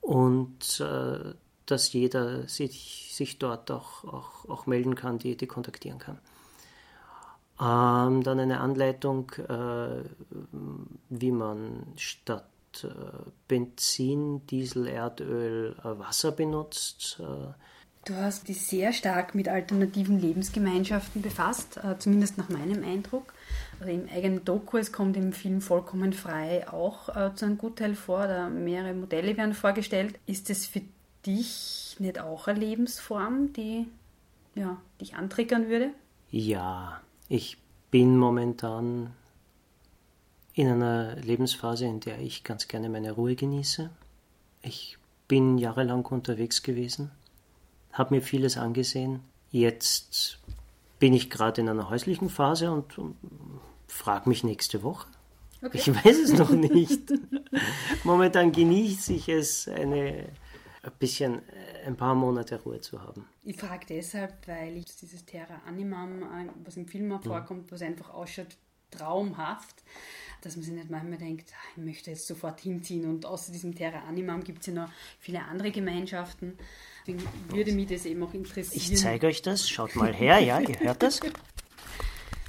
und 0.00 0.80
äh, 0.80 1.34
dass 1.66 1.92
jeder 1.92 2.46
sich, 2.48 3.10
sich 3.12 3.38
dort 3.38 3.70
auch, 3.70 4.04
auch, 4.04 4.48
auch 4.48 4.66
melden 4.66 4.94
kann, 4.94 5.18
die, 5.18 5.36
die 5.36 5.46
kontaktieren 5.46 5.98
kann. 5.98 6.18
Ähm, 7.60 8.22
dann 8.22 8.40
eine 8.40 8.60
Anleitung, 8.60 9.30
äh, 9.48 10.04
wie 11.08 11.30
man 11.30 11.86
statt 11.96 12.44
äh, 12.82 12.88
Benzin, 13.46 14.44
Diesel, 14.48 14.88
Erdöl, 14.88 15.76
äh, 15.78 15.98
Wasser 15.98 16.32
benutzt. 16.32 17.20
Äh, 17.20 17.52
Du 18.06 18.14
hast 18.16 18.48
dich 18.48 18.60
sehr 18.60 18.92
stark 18.92 19.34
mit 19.34 19.48
alternativen 19.48 20.20
Lebensgemeinschaften 20.20 21.22
befasst, 21.22 21.78
äh, 21.78 21.98
zumindest 21.98 22.36
nach 22.36 22.50
meinem 22.50 22.84
Eindruck. 22.84 23.32
Also 23.80 23.90
im 23.90 24.08
eigenen 24.14 24.44
Doku, 24.44 24.76
es 24.76 24.92
kommt 24.92 25.16
im 25.16 25.32
Film 25.32 25.62
vollkommen 25.62 26.12
frei 26.12 26.68
auch 26.70 27.08
äh, 27.08 27.34
zu 27.34 27.46
einem 27.46 27.56
Gutteil 27.56 27.94
vor, 27.94 28.26
da 28.26 28.50
mehrere 28.50 28.92
Modelle 28.92 29.34
werden 29.38 29.54
vorgestellt. 29.54 30.18
Ist 30.26 30.50
es 30.50 30.66
für 30.66 30.82
dich 31.26 31.96
nicht 31.98 32.18
auch 32.18 32.46
eine 32.48 32.60
Lebensform, 32.60 33.52
die 33.52 33.86
ja, 34.54 34.76
dich 35.00 35.14
antriggern 35.14 35.68
würde? 35.68 35.90
Ja, 36.30 37.00
ich 37.28 37.58
bin 37.90 38.16
momentan 38.16 39.12
in 40.52 40.68
einer 40.68 41.16
Lebensphase, 41.16 41.86
in 41.86 42.00
der 42.00 42.20
ich 42.20 42.44
ganz 42.44 42.68
gerne 42.68 42.88
meine 42.88 43.12
Ruhe 43.12 43.34
genieße. 43.34 43.90
Ich 44.62 44.98
bin 45.26 45.58
jahrelang 45.58 46.04
unterwegs 46.06 46.62
gewesen 46.62 47.10
habe 47.94 48.16
mir 48.16 48.20
vieles 48.20 48.58
angesehen. 48.58 49.20
Jetzt 49.50 50.38
bin 50.98 51.14
ich 51.14 51.30
gerade 51.30 51.60
in 51.62 51.68
einer 51.68 51.88
häuslichen 51.88 52.28
Phase 52.28 52.70
und, 52.70 52.98
und 52.98 53.16
frage 53.86 54.28
mich 54.28 54.44
nächste 54.44 54.82
Woche. 54.82 55.06
Okay. 55.64 55.78
Ich 55.78 55.88
weiß 55.88 56.18
es 56.18 56.32
noch 56.34 56.50
nicht. 56.50 57.12
Momentan 58.02 58.52
genieße 58.52 59.14
ich 59.14 59.28
es, 59.28 59.68
eine, 59.68 60.28
ein 60.84 60.92
bisschen, 60.98 61.48
äh, 61.48 61.86
ein 61.86 61.96
paar 61.96 62.14
Monate 62.14 62.60
Ruhe 62.62 62.80
zu 62.80 63.00
haben. 63.02 63.26
Ich 63.42 63.56
frage 63.56 63.86
deshalb, 63.88 64.46
weil 64.46 64.76
ich 64.76 64.96
dieses 64.96 65.24
Terra 65.24 65.62
Animam, 65.66 66.22
äh, 66.22 66.48
was 66.64 66.76
im 66.76 66.86
Film 66.86 67.08
mhm. 67.08 67.22
vorkommt, 67.22 67.72
was 67.72 67.82
einfach 67.82 68.10
ausschaut, 68.10 68.56
traumhaft, 68.90 69.82
dass 70.42 70.56
man 70.56 70.64
sich 70.64 70.74
nicht 70.74 70.90
manchmal 70.90 71.18
denkt, 71.18 71.50
ah, 71.52 71.72
ich 71.76 71.84
möchte 71.84 72.10
jetzt 72.10 72.26
sofort 72.26 72.60
hinziehen 72.60 73.08
und 73.08 73.26
außer 73.26 73.50
diesem 73.50 73.74
Terra 73.74 74.00
Animam 74.06 74.44
gibt 74.44 74.60
es 74.60 74.66
ja 74.66 74.74
noch 74.74 74.88
viele 75.18 75.42
andere 75.42 75.70
Gemeinschaften. 75.70 76.56
Deswegen 77.00 77.22
würde 77.48 77.72
mich 77.72 77.88
das 77.88 78.04
eben 78.04 78.22
auch 78.22 78.34
interessieren. 78.34 78.92
Ich 78.92 78.96
zeige 78.96 79.26
euch 79.26 79.42
das, 79.42 79.68
schaut 79.68 79.96
mal 79.96 80.14
her, 80.14 80.38
ja, 80.38 80.60
ihr 80.60 80.78
hört 80.80 81.02
das. 81.02 81.20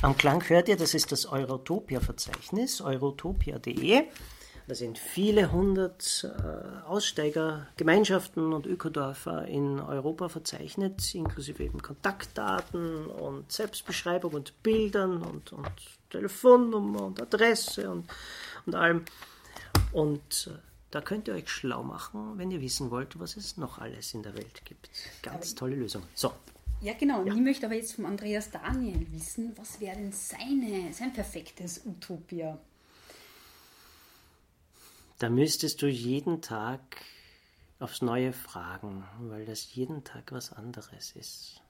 Am 0.01 0.15
Klang 0.17 0.47
hört 0.49 0.69
ihr, 0.69 0.77
das 0.77 0.93
ist 0.93 1.11
das 1.11 1.25
Eurotopia-Verzeichnis, 1.25 2.81
eurotopia.de. 2.81 4.03
Da 4.67 4.73
sind 4.73 4.97
viele 4.97 5.51
hundert 5.51 6.23
äh, 6.23 6.87
Aussteiger, 6.87 7.67
Gemeinschaften 7.77 8.51
und 8.51 8.65
Ökodörfer 8.65 9.45
in 9.45 9.79
Europa 9.79 10.27
verzeichnet, 10.27 11.13
inklusive 11.13 11.63
eben 11.63 11.83
Kontaktdaten 11.83 13.05
und 13.05 13.51
Selbstbeschreibung 13.51 14.33
und 14.33 14.63
Bildern 14.63 15.21
und, 15.21 15.53
und 15.53 15.71
Telefonnummer 16.09 17.03
und 17.03 17.21
Adresse 17.21 17.91
und, 17.91 18.05
und 18.65 18.73
allem. 18.73 19.05
Und 19.91 20.49
äh, 20.51 20.57
da 20.89 21.01
könnt 21.01 21.27
ihr 21.27 21.35
euch 21.35 21.49
schlau 21.49 21.83
machen, 21.83 22.37
wenn 22.37 22.49
ihr 22.49 22.61
wissen 22.61 22.89
wollt, 22.89 23.19
was 23.19 23.37
es 23.37 23.57
noch 23.57 23.77
alles 23.77 24.15
in 24.15 24.23
der 24.23 24.35
Welt 24.35 24.65
gibt. 24.65 24.89
Ganz 25.21 25.53
tolle 25.53 25.75
Lösung. 25.75 26.01
So. 26.15 26.31
Ja, 26.81 26.93
genau. 26.93 27.23
Ja. 27.23 27.33
Ich 27.33 27.39
möchte 27.39 27.67
aber 27.67 27.75
jetzt 27.75 27.93
vom 27.93 28.05
Andreas 28.05 28.49
Daniel 28.49 29.05
wissen, 29.11 29.53
was 29.57 29.79
wäre 29.79 29.95
denn 29.95 30.11
seine, 30.11 30.91
sein 30.91 31.13
perfektes 31.13 31.85
Utopia? 31.85 32.57
Da 35.19 35.29
müsstest 35.29 35.81
du 35.81 35.87
jeden 35.87 36.41
Tag 36.41 36.81
aufs 37.79 38.01
Neue 38.01 38.33
fragen, 38.33 39.03
weil 39.19 39.45
das 39.45 39.73
jeden 39.75 40.03
Tag 40.03 40.31
was 40.31 40.51
anderes 40.51 41.13
ist. 41.15 41.61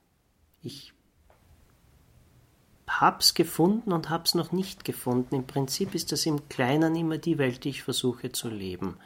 Ich 0.61 0.93
hab's 2.87 3.33
gefunden 3.33 3.91
und 3.91 4.09
hab's 4.09 4.35
noch 4.35 4.51
nicht 4.51 4.85
gefunden. 4.85 5.35
Im 5.35 5.47
Prinzip 5.47 5.95
ist 5.95 6.11
das 6.11 6.25
im 6.25 6.47
Kleinen 6.49 6.95
immer 6.95 7.17
die 7.17 7.37
Welt, 7.37 7.63
die 7.63 7.69
ich 7.69 7.83
versuche 7.83 8.31
zu 8.31 8.49
leben. 8.49 8.97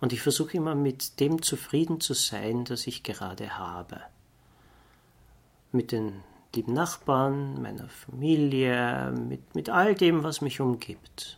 Und 0.00 0.12
ich 0.12 0.20
versuche 0.20 0.56
immer 0.56 0.74
mit 0.74 1.20
dem 1.20 1.42
zufrieden 1.42 2.00
zu 2.00 2.14
sein, 2.14 2.64
das 2.64 2.86
ich 2.86 3.02
gerade 3.02 3.56
habe. 3.58 4.00
Mit 5.72 5.92
den 5.92 6.22
lieben 6.54 6.72
Nachbarn, 6.72 7.60
meiner 7.62 7.88
Familie, 7.88 9.12
mit, 9.12 9.54
mit 9.54 9.70
all 9.70 9.94
dem, 9.94 10.22
was 10.22 10.40
mich 10.40 10.60
umgibt. 10.60 11.36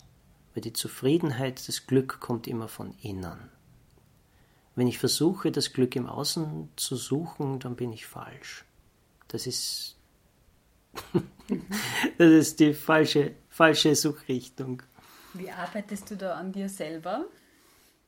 Weil 0.59 0.63
die 0.63 0.73
Zufriedenheit, 0.73 1.69
das 1.69 1.87
Glück 1.87 2.19
kommt 2.19 2.49
immer 2.49 2.67
von 2.67 2.93
innen. 3.01 3.39
Wenn 4.75 4.89
ich 4.89 4.99
versuche, 4.99 5.53
das 5.53 5.73
Glück 5.73 5.95
im 5.95 6.09
Außen 6.09 6.69
zu 6.75 6.97
suchen, 6.97 7.61
dann 7.61 7.77
bin 7.77 7.93
ich 7.93 8.09
falsch. 8.09 8.65
Das 9.29 9.47
ist 9.47 9.97
das 12.19 12.33
ist 12.33 12.59
die 12.59 12.75
falsche, 12.75 13.37
falsche 13.49 13.95
Suchrichtung. 13.95 14.83
Wie 15.33 15.49
arbeitest 15.49 16.11
du 16.11 16.17
da 16.17 16.35
an 16.35 16.51
dir 16.51 16.69
selber? 16.69 17.27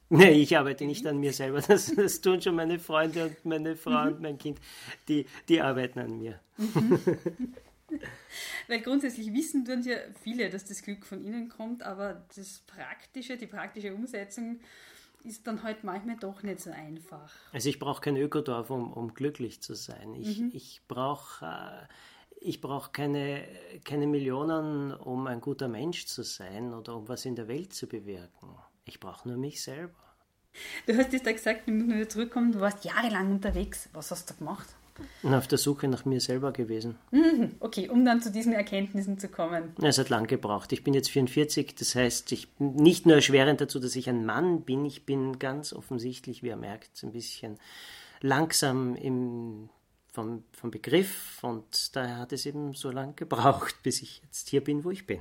Nee, 0.08 0.32
ich 0.32 0.58
arbeite 0.58 0.86
nicht 0.86 1.06
an 1.06 1.18
mir 1.18 1.32
selber. 1.32 1.60
Das, 1.60 1.94
das 1.94 2.20
tun 2.20 2.42
schon 2.42 2.56
meine 2.56 2.80
Freunde 2.80 3.26
und 3.26 3.44
meine 3.44 3.76
Frau 3.76 4.06
mhm. 4.06 4.08
und 4.08 4.22
mein 4.22 4.38
Kind. 4.38 4.58
Die, 5.06 5.24
die 5.48 5.60
arbeiten 5.60 6.00
an 6.00 6.18
mir. 6.18 6.40
Mhm. 6.56 6.98
Weil 8.68 8.80
grundsätzlich 8.80 9.32
wissen 9.32 9.64
tun 9.64 9.82
ja 9.82 9.96
viele, 10.22 10.50
dass 10.50 10.64
das 10.64 10.82
Glück 10.82 11.04
von 11.06 11.22
ihnen 11.22 11.48
kommt, 11.48 11.82
aber 11.82 12.24
das 12.36 12.60
Praktische, 12.66 13.36
die 13.36 13.46
praktische 13.46 13.94
Umsetzung 13.94 14.60
ist 15.24 15.46
dann 15.46 15.62
halt 15.62 15.84
manchmal 15.84 16.16
doch 16.16 16.42
nicht 16.42 16.60
so 16.60 16.70
einfach. 16.70 17.34
Also 17.52 17.68
ich 17.68 17.78
brauche 17.78 18.00
kein 18.00 18.16
Ökodorf, 18.16 18.70
um, 18.70 18.92
um 18.92 19.12
glücklich 19.12 19.60
zu 19.60 19.74
sein. 19.74 20.14
Ich, 20.14 20.38
mhm. 20.38 20.50
ich 20.54 20.80
brauche 20.88 21.44
äh, 21.44 21.86
ich 22.40 22.60
brauche 22.60 22.90
keine, 22.90 23.46
keine 23.84 24.06
Millionen, 24.06 24.94
um 24.94 25.26
ein 25.26 25.42
guter 25.42 25.68
Mensch 25.68 26.06
zu 26.06 26.22
sein 26.22 26.72
oder 26.72 26.96
um 26.96 27.06
was 27.06 27.26
in 27.26 27.36
der 27.36 27.48
Welt 27.48 27.74
zu 27.74 27.86
bewirken. 27.86 28.48
Ich 28.86 28.98
brauche 28.98 29.28
nur 29.28 29.36
mich 29.36 29.62
selber. 29.62 29.94
Du 30.86 30.96
hast 30.96 31.12
jetzt 31.12 31.26
da 31.26 31.32
gesagt, 31.32 31.66
wir 31.66 31.74
müssen 31.74 31.94
wieder 31.94 32.08
zurückkommen, 32.08 32.52
du 32.52 32.60
warst 32.60 32.84
jahrelang 32.84 33.30
unterwegs. 33.30 33.88
Was 33.92 34.10
hast 34.10 34.30
du 34.30 34.34
gemacht? 34.34 34.68
Und 35.22 35.34
auf 35.34 35.46
der 35.46 35.58
Suche 35.58 35.88
nach 35.88 36.04
mir 36.04 36.20
selber 36.20 36.52
gewesen. 36.52 36.96
Mhm, 37.10 37.56
okay, 37.60 37.88
um 37.88 38.04
dann 38.04 38.22
zu 38.22 38.30
diesen 38.30 38.52
Erkenntnissen 38.52 39.18
zu 39.18 39.28
kommen. 39.28 39.74
Es 39.82 39.98
hat 39.98 40.08
lang 40.08 40.26
gebraucht. 40.26 40.72
Ich 40.72 40.84
bin 40.84 40.94
jetzt 40.94 41.10
44, 41.10 41.74
das 41.74 41.94
heißt, 41.94 42.32
ich 42.32 42.50
bin 42.52 42.74
nicht 42.74 43.06
nur 43.06 43.16
erschwerend 43.16 43.60
dazu, 43.60 43.78
dass 43.78 43.96
ich 43.96 44.08
ein 44.08 44.24
Mann 44.24 44.62
bin, 44.62 44.84
ich 44.84 45.06
bin 45.06 45.38
ganz 45.38 45.72
offensichtlich, 45.72 46.42
wie 46.42 46.48
ihr 46.48 46.56
merkt, 46.56 47.02
ein 47.02 47.12
bisschen 47.12 47.58
langsam 48.20 48.96
im 48.96 49.70
vom, 50.12 50.44
vom 50.52 50.70
Begriff 50.70 51.42
und 51.42 51.94
daher 51.94 52.18
hat 52.18 52.32
es 52.32 52.46
eben 52.46 52.74
so 52.74 52.90
lange 52.90 53.12
gebraucht, 53.14 53.76
bis 53.82 54.02
ich 54.02 54.20
jetzt 54.24 54.48
hier 54.48 54.62
bin, 54.62 54.84
wo 54.84 54.90
ich 54.90 55.06
bin. 55.06 55.20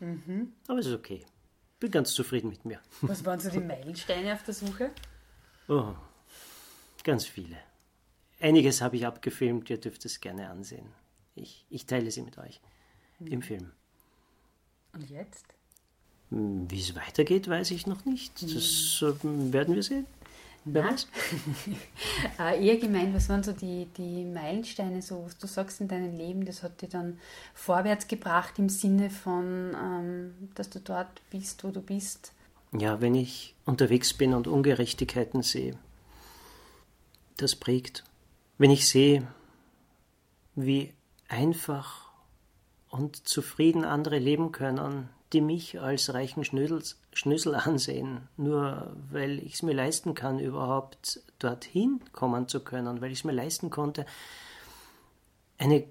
Mhm. 0.00 0.52
Aber 0.68 0.78
es 0.78 0.86
ist 0.86 0.94
okay. 0.94 1.24
Bin 1.80 1.90
ganz 1.90 2.12
zufrieden 2.12 2.48
mit 2.48 2.64
mir. 2.64 2.80
Was 3.00 3.24
waren 3.24 3.40
so 3.40 3.50
die 3.50 3.58
Meilensteine 3.58 4.32
auf 4.32 4.42
der 4.44 4.54
Suche? 4.54 4.90
Oh, 5.68 5.94
ganz 7.02 7.26
viele. 7.26 7.56
Einiges 8.42 8.82
habe 8.82 8.96
ich 8.96 9.06
abgefilmt, 9.06 9.70
ihr 9.70 9.78
dürft 9.78 10.04
es 10.04 10.20
gerne 10.20 10.50
ansehen. 10.50 10.86
Ich, 11.36 11.64
ich 11.70 11.86
teile 11.86 12.10
sie 12.10 12.22
mit 12.22 12.38
euch 12.38 12.60
mhm. 13.20 13.26
im 13.28 13.42
Film. 13.42 13.70
Und 14.92 15.08
jetzt? 15.08 15.46
Hm, 16.30 16.68
wie 16.68 16.80
es 16.80 16.96
weitergeht, 16.96 17.48
weiß 17.48 17.70
ich 17.70 17.86
noch 17.86 18.04
nicht. 18.04 18.42
Das 18.42 19.04
mhm. 19.22 19.52
werden 19.52 19.76
wir 19.76 19.82
sehen. 19.84 20.06
Wer 20.64 20.94
äh, 22.38 22.66
eher 22.66 22.76
gemeint, 22.78 23.14
was 23.14 23.28
waren 23.28 23.42
so 23.42 23.52
die, 23.52 23.86
die 23.96 24.24
Meilensteine, 24.24 25.02
so 25.02 25.24
was 25.24 25.36
du 25.38 25.46
sagst 25.48 25.80
in 25.80 25.88
deinem 25.88 26.16
Leben, 26.16 26.44
das 26.44 26.62
hat 26.62 26.82
dich 26.82 26.90
dann 26.90 27.18
vorwärts 27.54 28.06
gebracht 28.06 28.58
im 28.58 28.68
Sinne 28.68 29.10
von, 29.10 29.74
ähm, 29.74 30.48
dass 30.54 30.70
du 30.70 30.78
dort 30.78 31.20
bist, 31.30 31.64
wo 31.64 31.70
du 31.70 31.80
bist? 31.80 32.32
Ja, 32.78 33.00
wenn 33.00 33.14
ich 33.16 33.54
unterwegs 33.66 34.14
bin 34.14 34.34
und 34.34 34.46
Ungerechtigkeiten 34.46 35.42
sehe, 35.42 35.76
das 37.36 37.56
prägt. 37.56 38.04
Wenn 38.62 38.70
ich 38.70 38.88
sehe, 38.88 39.26
wie 40.54 40.94
einfach 41.26 42.12
und 42.90 43.26
zufrieden 43.26 43.84
andere 43.84 44.20
leben 44.20 44.52
können, 44.52 45.08
die 45.32 45.40
mich 45.40 45.80
als 45.80 46.14
reichen 46.14 46.44
Schnödels, 46.44 47.00
Schnösel 47.12 47.54
ansehen, 47.56 48.28
nur 48.36 48.96
weil 49.10 49.40
ich 49.40 49.54
es 49.54 49.62
mir 49.62 49.72
leisten 49.72 50.14
kann, 50.14 50.38
überhaupt 50.38 51.24
dorthin 51.40 52.04
kommen 52.12 52.46
zu 52.46 52.62
können, 52.62 53.00
weil 53.00 53.10
ich 53.10 53.18
es 53.18 53.24
mir 53.24 53.32
leisten 53.32 53.68
konnte, 53.68 54.06
eine 55.58 55.84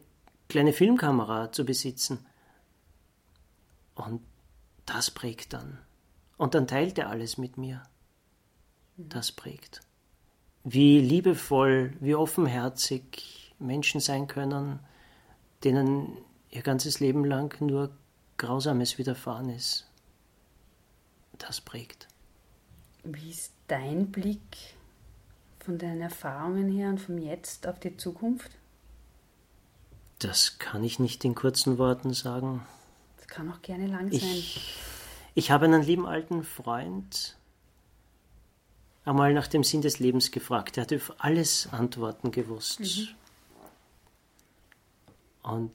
kleine 0.47 0.71
Filmkamera 0.71 1.51
zu 1.51 1.65
besitzen. 1.65 2.25
Und 3.95 4.21
das 4.85 5.11
prägt 5.11 5.51
dann. 5.51 5.77
Und 6.37 6.55
dann 6.55 6.67
teilt 6.67 6.97
er 6.99 7.09
alles 7.09 7.37
mit 7.37 7.57
mir. 7.57 7.83
Das 8.95 9.33
prägt. 9.33 9.81
Wie 10.63 10.99
liebevoll, 10.99 11.93
wie 11.99 12.15
offenherzig 12.15 13.53
Menschen 13.59 13.99
sein 13.99 14.27
können, 14.27 14.79
denen 15.63 16.17
ihr 16.49 16.61
ganzes 16.61 16.99
Leben 16.99 17.25
lang 17.25 17.59
nur 17.61 17.91
Grausames 18.37 18.97
widerfahren 18.97 19.49
ist. 19.49 19.87
Das 21.37 21.61
prägt. 21.61 22.07
Wie 23.03 23.29
ist 23.29 23.53
dein 23.67 24.11
Blick 24.11 24.75
von 25.59 25.77
deinen 25.77 26.01
Erfahrungen 26.01 26.69
her 26.69 26.89
und 26.89 26.99
vom 26.99 27.17
Jetzt 27.17 27.67
auf 27.67 27.79
die 27.79 27.97
Zukunft? 27.97 28.51
Das 30.19 30.59
kann 30.59 30.83
ich 30.83 30.99
nicht 30.99 31.25
in 31.25 31.33
kurzen 31.33 31.77
Worten 31.79 32.13
sagen. 32.13 32.65
Das 33.17 33.27
kann 33.27 33.51
auch 33.51 33.61
gerne 33.61 33.87
lang 33.87 34.11
ich, 34.11 34.21
sein. 34.21 34.63
Ich 35.33 35.49
habe 35.49 35.65
einen 35.65 35.81
lieben 35.81 36.05
alten 36.05 36.43
Freund 36.43 37.37
einmal 39.05 39.33
nach 39.33 39.47
dem 39.47 39.63
Sinn 39.63 39.81
des 39.81 39.99
Lebens 39.99 40.31
gefragt. 40.31 40.77
Er 40.77 40.83
hat 40.83 40.93
auf 40.93 41.13
alles 41.17 41.69
Antworten 41.71 42.31
gewusst. 42.31 42.79
Mhm. 42.79 43.07
Und 45.43 45.71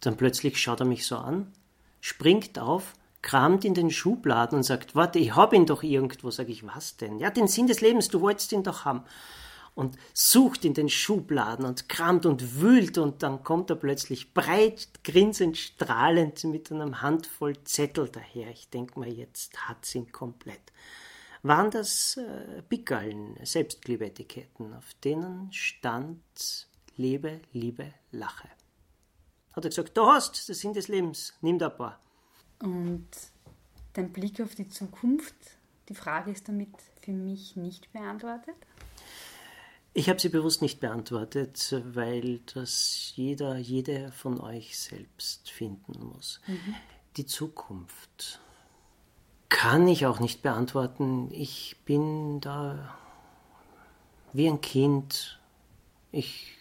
dann 0.00 0.16
plötzlich 0.16 0.56
schaut 0.58 0.80
er 0.80 0.86
mich 0.86 1.06
so 1.06 1.16
an, 1.16 1.52
springt 2.00 2.58
auf, 2.58 2.94
kramt 3.22 3.66
in 3.66 3.74
den 3.74 3.90
Schubladen 3.90 4.56
und 4.56 4.62
sagt, 4.62 4.94
warte, 4.94 5.18
ich 5.18 5.36
hab 5.36 5.52
ihn 5.52 5.66
doch 5.66 5.82
irgendwo. 5.82 6.30
Sag 6.30 6.48
ich, 6.48 6.66
was 6.66 6.96
denn? 6.96 7.18
Ja, 7.18 7.30
den 7.30 7.48
Sinn 7.48 7.66
des 7.66 7.82
Lebens, 7.82 8.08
du 8.08 8.22
wolltest 8.22 8.52
ihn 8.52 8.62
doch 8.62 8.86
haben 8.86 9.04
und 9.74 9.96
sucht 10.14 10.64
in 10.64 10.74
den 10.74 10.88
Schubladen 10.88 11.64
und 11.64 11.88
kramt 11.88 12.26
und 12.26 12.60
wühlt 12.60 12.98
und 12.98 13.22
dann 13.22 13.44
kommt 13.44 13.70
er 13.70 13.76
plötzlich 13.76 14.34
breit, 14.34 14.88
grinsend, 15.04 15.56
strahlend 15.58 16.44
mit 16.44 16.72
einem 16.72 17.02
Handvoll 17.02 17.62
Zettel 17.64 18.08
daher. 18.08 18.50
Ich 18.50 18.68
denke 18.70 18.98
mal, 18.98 19.08
jetzt 19.08 19.68
hat's 19.68 19.94
ihn 19.94 20.10
komplett. 20.10 20.60
Waren 21.42 21.70
das 21.70 22.18
äh, 22.18 22.62
Pickerln, 22.62 23.38
Selbstklebeetiketten, 23.42 24.74
auf 24.74 24.92
denen 25.02 25.50
stand 25.52 26.68
Lebe, 26.96 27.40
Liebe, 27.52 27.94
Lache. 28.12 28.48
Hat 29.52 29.64
er 29.64 29.70
gesagt, 29.70 29.96
du 29.96 30.06
hast 30.06 30.48
das 30.48 30.58
Sinn 30.58 30.74
des 30.74 30.88
Lebens, 30.88 31.34
nimm 31.40 31.58
da 31.58 31.68
ein 31.68 31.76
paar. 31.76 32.00
Und 32.62 33.08
dein 33.94 34.12
Blick 34.12 34.40
auf 34.40 34.54
die 34.54 34.68
Zukunft, 34.68 35.34
die 35.88 35.94
Frage 35.94 36.30
ist 36.30 36.46
damit 36.48 36.74
für 37.02 37.12
mich 37.12 37.56
nicht 37.56 37.90
beantwortet? 37.92 38.56
Ich 39.92 40.08
habe 40.08 40.20
sie 40.20 40.28
bewusst 40.28 40.62
nicht 40.62 40.78
beantwortet, 40.78 41.74
weil 41.84 42.40
das 42.54 43.12
jeder, 43.16 43.56
jede 43.56 44.12
von 44.12 44.40
euch 44.40 44.78
selbst 44.78 45.50
finden 45.50 46.04
muss. 46.04 46.40
Mhm. 46.46 46.74
Die 47.16 47.26
Zukunft 47.26 48.40
kann 49.50 49.86
ich 49.88 50.06
auch 50.06 50.20
nicht 50.20 50.40
beantworten. 50.40 51.28
Ich 51.32 51.76
bin 51.84 52.40
da 52.40 52.96
wie 54.32 54.48
ein 54.48 54.62
Kind. 54.62 55.38
Ich 56.12 56.52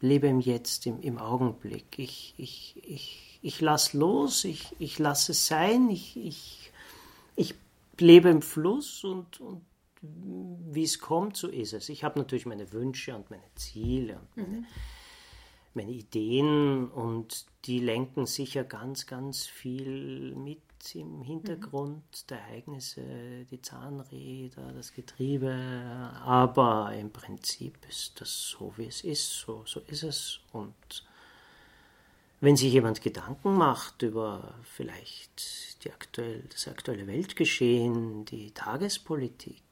lebe 0.00 0.26
im 0.26 0.40
Jetzt, 0.40 0.86
im, 0.86 1.00
im 1.00 1.18
Augenblick. 1.18 1.98
Ich, 1.98 2.34
ich, 2.36 2.82
ich, 2.84 3.38
ich 3.42 3.60
lasse 3.60 3.96
los, 3.96 4.44
ich, 4.44 4.74
ich 4.78 4.98
lasse 4.98 5.32
es 5.32 5.46
sein, 5.46 5.88
ich, 5.90 6.16
ich, 6.16 6.72
ich 7.36 7.54
lebe 7.98 8.30
im 8.30 8.42
Fluss 8.42 9.04
und, 9.04 9.40
und 9.40 9.62
wie 10.00 10.82
es 10.82 10.98
kommt, 10.98 11.36
so 11.36 11.48
ist 11.48 11.72
es. 11.74 11.88
Ich 11.88 12.02
habe 12.02 12.18
natürlich 12.18 12.46
meine 12.46 12.72
Wünsche 12.72 13.14
und 13.14 13.30
meine 13.30 13.54
Ziele 13.54 14.18
und 14.18 14.36
meine, 14.36 14.58
mhm. 14.58 14.66
meine, 15.74 15.92
Ideen 15.92 16.88
und 16.88 17.46
die 17.66 17.78
lenken 17.78 18.26
sicher 18.26 18.64
ganz, 18.64 19.06
ganz 19.06 19.46
viel 19.46 20.34
mit 20.34 20.60
im 20.94 21.22
Hintergrund 21.22 22.02
mhm. 22.02 22.26
der 22.28 22.40
Ereignisse, 22.40 23.44
die 23.50 23.62
Zahnräder, 23.62 24.72
das 24.72 24.92
Getriebe. 24.92 25.54
Aber 26.24 26.92
im 26.94 27.10
Prinzip 27.10 27.78
ist 27.88 28.20
das 28.20 28.48
so, 28.48 28.72
wie 28.76 28.86
es 28.86 29.02
ist. 29.02 29.40
So, 29.40 29.62
so 29.64 29.80
ist 29.80 30.02
es. 30.02 30.40
Und 30.52 31.04
wenn 32.40 32.56
sich 32.56 32.72
jemand 32.72 33.00
Gedanken 33.00 33.54
macht 33.54 34.02
über 34.02 34.54
vielleicht 34.64 35.84
die 35.84 35.92
aktuell, 35.92 36.42
das 36.50 36.66
aktuelle 36.68 37.06
Weltgeschehen, 37.06 38.24
die 38.24 38.50
Tagespolitik, 38.50 39.62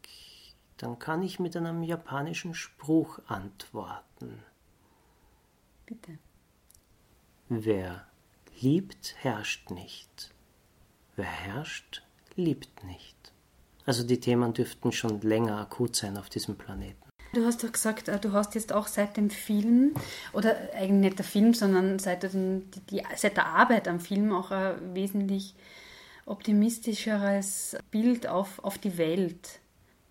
dann 0.77 0.99
kann 0.99 1.23
ich 1.23 1.41
mit 1.41 1.57
einem 1.57 1.83
japanischen 1.83 2.55
Spruch 2.55 3.19
antworten. 3.27 4.43
Bitte. 5.85 6.19
Wer 7.49 8.07
liebt, 8.61 9.17
herrscht 9.19 9.71
nicht. 9.71 10.33
Herrscht, 11.23 12.03
liebt 12.37 12.85
nicht. 12.85 13.17
Also 13.87 14.05
die 14.05 14.21
Themen 14.21 14.53
dürften 14.53 14.93
schon 14.93 15.21
länger 15.21 15.59
akut 15.59 15.97
sein 15.97 16.17
auf 16.17 16.29
diesem 16.29 16.57
Planeten. 16.57 17.11
Du 17.33 17.45
hast 17.45 17.63
doch 17.63 17.71
gesagt, 17.71 18.09
äh, 18.09 18.19
du 18.19 18.33
hast 18.33 18.55
jetzt 18.55 18.73
auch 18.73 18.89
seit 18.89 19.17
dem 19.17 19.31
Film, 19.31 19.95
oder 20.33 20.57
eigentlich 20.75 20.91
nicht 20.91 21.19
der 21.19 21.25
Film, 21.25 21.55
sondern 21.55 21.99
seit, 21.99 22.25
den, 22.25 22.69
die, 22.91 23.03
seit 23.17 23.37
der 23.37 23.47
Arbeit 23.47 23.87
am 23.87 24.01
Film 24.01 24.33
auch 24.33 24.51
ein 24.51 24.95
wesentlich 24.95 25.55
optimistischeres 26.27 27.77
Bild 27.91 28.27
auf, 28.27 28.59
auf 28.65 28.79
die 28.79 28.99
Welt. 28.99 29.61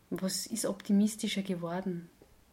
Was 0.10 0.46
ist 0.46 0.66
optimistischer 0.66 1.42
geworden? 1.42 2.10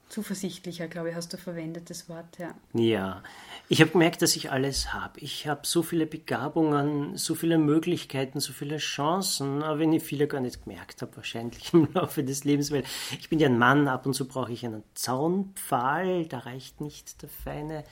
Zuversichtlicher, 0.09 0.87
glaube 0.87 1.11
ich, 1.11 1.17
hast 1.17 1.33
du 1.33 1.37
verwendet 1.37 1.91
das 1.91 2.09
Wort, 2.09 2.39
ja. 2.39 2.55
Ja, 2.75 3.23
ich 3.69 3.81
habe 3.81 3.91
gemerkt, 3.91 4.23
dass 4.23 4.37
ich 4.37 4.53
alles 4.53 4.95
habe. 4.95 5.19
Ich 5.19 5.49
habe 5.49 5.63
so 5.65 5.83
viele 5.83 6.07
Begabungen, 6.07 7.17
so 7.17 7.35
viele 7.35 7.59
Möglichkeiten, 7.59 8.39
so 8.39 8.53
viele 8.53 8.77
Chancen, 8.77 9.65
aber 9.65 9.81
wenn 9.81 9.93
ich 9.93 10.05
viele 10.05 10.29
gar 10.29 10.41
nicht 10.41 10.63
gemerkt 10.63 11.03
habe, 11.03 11.17
wahrscheinlich 11.17 11.75
im 11.75 11.93
Laufe 11.93 12.23
des 12.23 12.45
Lebens, 12.45 12.71
weil 12.71 12.85
ich 13.19 13.29
bin 13.29 13.41
ja 13.41 13.49
ein 13.49 13.59
Mann, 13.59 13.89
ab 13.89 14.07
und 14.07 14.15
zu 14.15 14.29
brauche 14.29 14.53
ich 14.53 14.65
einen 14.65 14.85
Zaunpfahl, 14.95 16.27
da 16.27 16.39
reicht 16.39 16.81
nicht 16.81 17.23
der 17.23 17.29
feine 17.29 17.83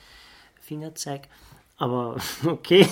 Fingerzeig. 0.61 1.27
Aber 1.77 2.15
okay, 2.45 2.87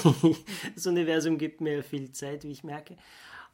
das 0.75 0.85
Universum 0.85 1.37
gibt 1.37 1.61
mir 1.61 1.83
viel 1.83 2.11
Zeit, 2.11 2.43
wie 2.43 2.51
ich 2.51 2.65
merke. 2.65 2.97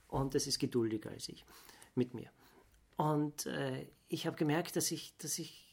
Und 0.08 0.34
es 0.34 0.48
ist 0.48 0.58
geduldiger 0.58 1.12
als 1.12 1.30
ich 1.30 1.46
mit 1.94 2.16
mir. 2.16 2.30
Und 3.00 3.46
äh, 3.46 3.88
ich 4.10 4.28
habe 4.28 4.36
gemerkt, 4.36 4.76
dass 4.76 4.92
ich, 4.92 5.16
dass 5.20 5.40
ich 5.40 5.66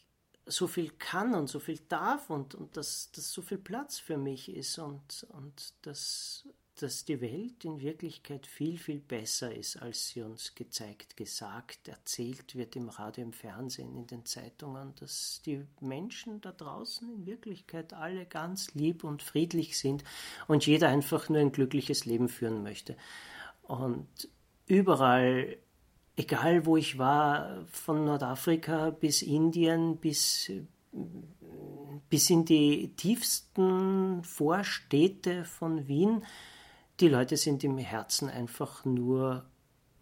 so 0.47 0.69
viel 0.69 0.91
kann 0.91 1.35
und 1.35 1.49
so 1.49 1.59
viel 1.59 1.81
darf 1.89 2.31
und, 2.31 2.55
und 2.55 2.77
dass, 2.77 3.11
dass 3.11 3.33
so 3.33 3.43
viel 3.43 3.59
Platz 3.59 3.99
für 3.99 4.17
mich 4.17 4.49
ist 4.49 4.79
und, 4.79 5.27
und 5.31 5.75
dass, 5.83 6.49
dass 6.77 7.05
die 7.05 7.21
Welt 7.21 7.65
in 7.65 7.81
Wirklichkeit 7.81 8.47
viel, 8.47 8.79
viel 8.79 9.01
besser 9.01 9.53
ist, 9.53 9.83
als 9.83 10.07
sie 10.07 10.23
uns 10.23 10.55
gezeigt, 10.55 11.17
gesagt, 11.17 11.89
erzählt 11.89 12.55
wird 12.55 12.77
im 12.77 12.91
Radio, 12.91 13.25
im 13.25 13.33
Fernsehen, 13.33 13.97
in 13.97 14.07
den 14.07 14.25
Zeitungen, 14.25 14.95
dass 15.01 15.43
die 15.45 15.67
Menschen 15.81 16.41
da 16.41 16.53
draußen 16.53 17.13
in 17.13 17.27
Wirklichkeit 17.27 17.93
alle 17.93 18.25
ganz 18.27 18.73
lieb 18.75 19.03
und 19.03 19.25
friedlich 19.25 19.77
sind 19.77 20.05
und 20.47 20.65
jeder 20.65 20.91
einfach 20.91 21.29
nur 21.29 21.41
ein 21.41 21.51
glückliches 21.51 22.05
Leben 22.05 22.29
führen 22.29 22.63
möchte. 22.63 22.97
Und 23.65 24.29
überall 24.69 25.59
egal 26.17 26.67
wo 26.67 26.77
ich 26.77 26.99
war, 26.99 27.65
von 27.71 28.05
Nordafrika 28.05 28.91
bis 28.91 29.23
Indien, 29.23 29.99
bis, 29.99 30.51
bis 32.09 32.31
in 32.31 32.45
die 32.45 32.95
tiefsten 32.97 34.23
Vorstädte 34.25 35.45
von 35.45 35.87
Wien, 35.87 36.25
die 37.01 37.09
Leute 37.09 37.37
sind 37.37 37.63
im 37.63 37.77
Herzen 37.77 38.31
einfach 38.31 38.85
nur 38.85 39.45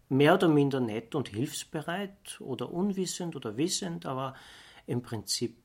mehr 0.07 0.35
oder 0.35 0.47
minder 0.47 0.79
nett 0.79 1.15
und 1.15 1.29
hilfsbereit 1.29 2.39
oder 2.39 2.71
unwissend 2.71 3.35
oder 3.35 3.57
wissend, 3.57 4.05
aber 4.05 4.35
im 4.87 5.01
Prinzip 5.01 5.57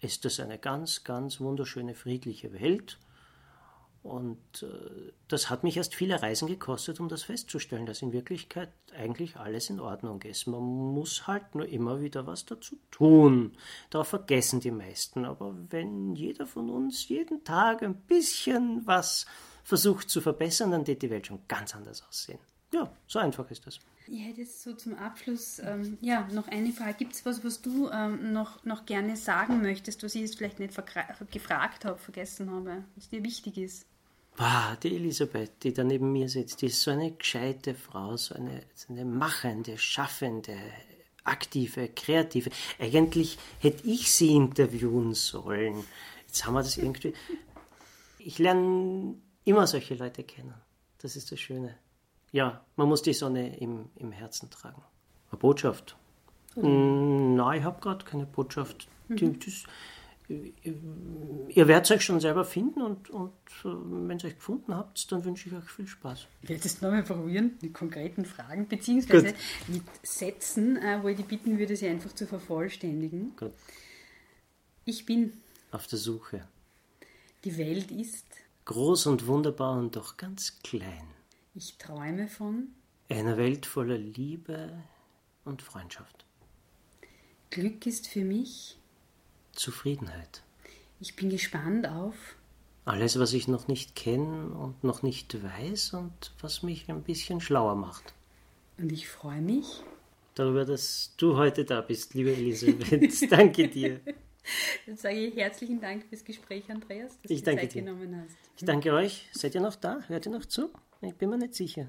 ist 0.00 0.24
das 0.24 0.38
eine 0.38 0.58
ganz, 0.58 1.02
ganz 1.02 1.40
wunderschöne, 1.40 1.94
friedliche 1.94 2.52
Welt. 2.52 2.98
Und 4.04 4.62
äh, 4.62 5.12
das 5.28 5.48
hat 5.48 5.64
mich 5.64 5.78
erst 5.78 5.94
viele 5.94 6.20
Reisen 6.20 6.46
gekostet, 6.46 7.00
um 7.00 7.08
das 7.08 7.22
festzustellen, 7.22 7.86
dass 7.86 8.02
in 8.02 8.12
Wirklichkeit 8.12 8.68
eigentlich 8.94 9.36
alles 9.36 9.70
in 9.70 9.80
Ordnung 9.80 10.20
ist. 10.22 10.46
Man 10.46 10.62
muss 10.62 11.26
halt 11.26 11.54
nur 11.54 11.66
immer 11.66 12.02
wieder 12.02 12.26
was 12.26 12.44
dazu 12.44 12.76
tun. 12.90 13.56
Darauf 13.88 14.08
vergessen 14.08 14.60
die 14.60 14.70
meisten. 14.70 15.24
Aber 15.24 15.56
wenn 15.70 16.14
jeder 16.14 16.46
von 16.46 16.68
uns 16.68 17.08
jeden 17.08 17.44
Tag 17.44 17.82
ein 17.82 17.94
bisschen 17.94 18.86
was 18.86 19.24
versucht 19.64 20.10
zu 20.10 20.20
verbessern, 20.20 20.70
dann 20.70 20.86
wird 20.86 21.00
die 21.00 21.08
Welt 21.08 21.26
schon 21.26 21.40
ganz 21.48 21.74
anders 21.74 22.04
aussehen. 22.06 22.40
Ja, 22.74 22.92
so 23.06 23.20
einfach 23.20 23.50
ist 23.50 23.66
das. 23.66 23.78
Ich 24.06 24.22
hätte 24.22 24.42
jetzt 24.42 24.62
so 24.62 24.74
zum 24.74 24.96
Abschluss 24.96 25.60
ähm, 25.60 25.96
ja, 26.02 26.28
noch 26.30 26.48
eine 26.48 26.72
Frage. 26.72 26.92
Gibt 26.98 27.14
es 27.14 27.24
was, 27.24 27.42
was 27.42 27.62
du 27.62 27.88
ähm, 27.88 28.34
noch, 28.34 28.62
noch 28.64 28.84
gerne 28.84 29.16
sagen 29.16 29.62
möchtest, 29.62 30.02
was 30.02 30.14
ich 30.14 30.20
jetzt 30.20 30.36
vielleicht 30.36 30.58
nicht 30.58 30.74
gefragt 31.30 31.86
habe, 31.86 31.96
vergessen 31.96 32.50
habe, 32.50 32.84
was 32.96 33.08
dir 33.08 33.24
wichtig 33.24 33.56
ist? 33.56 33.86
Wow, 34.36 34.76
die 34.82 34.96
Elisabeth, 34.96 35.62
die 35.62 35.72
da 35.72 35.84
neben 35.84 36.12
mir 36.12 36.28
sitzt, 36.28 36.60
die 36.60 36.66
ist 36.66 36.82
so 36.82 36.90
eine 36.90 37.12
gescheite 37.12 37.74
Frau, 37.74 38.16
so 38.16 38.34
eine, 38.34 38.62
so 38.74 38.92
eine 38.92 39.04
machende, 39.04 39.78
schaffende, 39.78 40.56
aktive, 41.22 41.88
kreative. 41.88 42.50
Eigentlich 42.80 43.38
hätte 43.60 43.86
ich 43.86 44.10
sie 44.10 44.34
interviewen 44.34 45.14
sollen. 45.14 45.84
Jetzt 46.26 46.44
haben 46.44 46.54
wir 46.54 46.62
das 46.62 46.76
irgendwie. 46.76 47.14
Ich 48.18 48.38
lerne 48.38 49.14
immer 49.44 49.66
solche 49.66 49.94
Leute 49.94 50.24
kennen. 50.24 50.54
Das 50.98 51.14
ist 51.14 51.30
das 51.30 51.38
Schöne. 51.38 51.76
Ja, 52.32 52.64
man 52.74 52.88
muss 52.88 53.02
die 53.02 53.12
Sonne 53.12 53.56
im, 53.58 53.90
im 53.94 54.10
Herzen 54.10 54.50
tragen. 54.50 54.82
Eine 55.30 55.38
Botschaft. 55.38 55.96
Mhm. 56.56 57.36
Nein, 57.36 57.60
ich 57.60 57.64
habe 57.64 57.80
gerade 57.80 58.04
keine 58.04 58.26
Botschaft. 58.26 58.88
Mhm. 59.08 59.38
Das, 59.38 59.64
ihr 60.28 61.68
werdet 61.68 61.90
euch 61.90 62.02
schon 62.02 62.18
selber 62.18 62.44
finden 62.44 62.80
und, 62.80 63.10
und 63.10 63.32
äh, 63.64 63.64
wenn 63.64 64.18
ihr 64.18 64.24
euch 64.24 64.36
gefunden 64.36 64.74
habt, 64.74 65.10
dann 65.12 65.24
wünsche 65.24 65.48
ich 65.48 65.54
euch 65.54 65.70
viel 65.70 65.86
Spaß. 65.86 66.26
Ich 66.42 66.48
werde 66.48 66.66
es 66.66 66.80
nochmal 66.80 67.02
probieren 67.02 67.58
mit 67.60 67.74
konkreten 67.74 68.24
Fragen, 68.24 68.66
beziehungsweise 68.66 69.26
Gut. 69.26 69.34
mit 69.68 69.82
Sätzen, 70.02 70.78
äh, 70.78 71.02
wo 71.02 71.08
ich 71.08 71.16
die 71.16 71.24
bitten 71.24 71.58
würde, 71.58 71.76
sie 71.76 71.88
einfach 71.88 72.12
zu 72.12 72.26
vervollständigen. 72.26 73.36
Gut. 73.36 73.52
Ich 74.86 75.04
bin 75.04 75.32
auf 75.70 75.86
der 75.86 75.98
Suche. 75.98 76.46
Die 77.44 77.58
Welt 77.58 77.90
ist 77.90 78.26
groß 78.64 79.06
und 79.06 79.26
wunderbar 79.26 79.78
und 79.78 79.94
doch 79.96 80.16
ganz 80.16 80.58
klein. 80.62 81.06
Ich 81.54 81.76
träume 81.76 82.28
von 82.28 82.68
einer 83.10 83.36
Welt 83.36 83.66
voller 83.66 83.98
Liebe 83.98 84.82
und 85.44 85.60
Freundschaft. 85.60 86.24
Glück 87.50 87.86
ist 87.86 88.08
für 88.08 88.24
mich 88.24 88.78
Zufriedenheit. 89.54 90.42
Ich 91.00 91.16
bin 91.16 91.30
gespannt 91.30 91.88
auf 91.88 92.14
alles, 92.84 93.18
was 93.18 93.32
ich 93.32 93.48
noch 93.48 93.66
nicht 93.66 93.94
kenne 93.94 94.48
und 94.48 94.84
noch 94.84 95.02
nicht 95.02 95.42
weiß 95.42 95.94
und 95.94 96.32
was 96.40 96.62
mich 96.62 96.88
ein 96.88 97.02
bisschen 97.02 97.40
schlauer 97.40 97.74
macht. 97.74 98.14
Und 98.76 98.92
ich 98.92 99.08
freue 99.08 99.40
mich 99.40 99.82
darüber, 100.34 100.64
dass 100.64 101.14
du 101.16 101.36
heute 101.36 101.64
da 101.64 101.80
bist, 101.80 102.14
liebe 102.14 102.32
Elisabeth. 102.32 103.30
danke 103.30 103.68
dir. 103.68 104.00
Dann 104.86 104.96
sage 104.96 105.16
ich 105.16 105.36
herzlichen 105.36 105.80
Dank 105.80 106.04
fürs 106.08 106.24
Gespräch, 106.24 106.70
Andreas, 106.70 107.18
dass 107.22 107.30
ich 107.30 107.42
du 107.42 107.56
Zeit 107.56 107.74
dir. 107.74 107.82
genommen 107.82 108.22
hast. 108.22 108.36
Ich 108.58 108.64
danke 108.64 108.92
euch. 108.92 109.28
Seid 109.32 109.54
ihr 109.54 109.62
noch 109.62 109.76
da? 109.76 110.00
Hört 110.08 110.26
ihr 110.26 110.32
noch 110.32 110.44
zu? 110.44 110.70
Ich 111.00 111.14
bin 111.14 111.30
mir 111.30 111.38
nicht 111.38 111.54
sicher. 111.54 111.88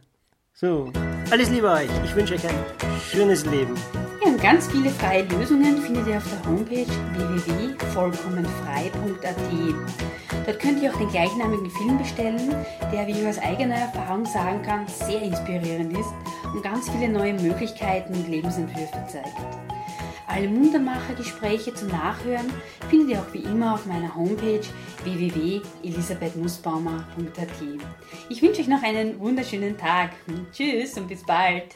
So, 0.53 0.91
alles 1.31 1.49
Liebe 1.49 1.69
euch. 1.69 1.89
Ich 2.05 2.15
wünsche 2.15 2.35
euch 2.35 2.47
ein 2.47 2.63
schönes 3.11 3.45
Leben. 3.45 3.75
Und 4.35 4.41
ganz 4.41 4.67
viele 4.67 4.89
freie 4.89 5.23
Lösungen 5.23 5.81
findet 5.81 6.07
ihr 6.07 6.17
auf 6.17 6.29
der 6.29 6.45
Homepage 6.51 6.85
www.vollkommenfrei.at. 6.85 9.37
Dort 10.45 10.59
könnt 10.59 10.83
ihr 10.83 10.93
auch 10.93 10.97
den 10.97 11.07
gleichnamigen 11.07 11.71
Film 11.71 11.97
bestellen, 11.97 12.53
der, 12.91 13.07
wie 13.07 13.13
ich 13.13 13.25
aus 13.25 13.37
eigener 13.37 13.75
Erfahrung 13.75 14.25
sagen 14.25 14.61
kann, 14.61 14.85
sehr 14.89 15.21
inspirierend 15.21 15.97
ist 15.97 16.11
und 16.53 16.61
ganz 16.61 16.89
viele 16.89 17.07
neue 17.07 17.35
Möglichkeiten 17.35 18.13
und 18.13 18.27
Lebensentwürfe 18.27 19.05
zeigt. 19.09 19.37
Alle 20.27 20.49
Muntermacher-Gespräche 20.49 21.73
zum 21.73 21.87
Nachhören 21.87 22.51
findet 22.89 23.11
ihr 23.11 23.21
auch 23.21 23.31
wie 23.31 23.43
immer 23.43 23.75
auf 23.75 23.85
meiner 23.85 24.13
Homepage 24.13 24.59
www.elisabethnussbaumer.at. 25.05 27.47
Ich 28.27 28.41
wünsche 28.41 28.59
euch 28.59 28.67
noch 28.67 28.83
einen 28.83 29.17
wunderschönen 29.17 29.77
Tag. 29.77 30.09
Tschüss 30.51 30.97
und 30.97 31.07
bis 31.07 31.23
bald. 31.23 31.73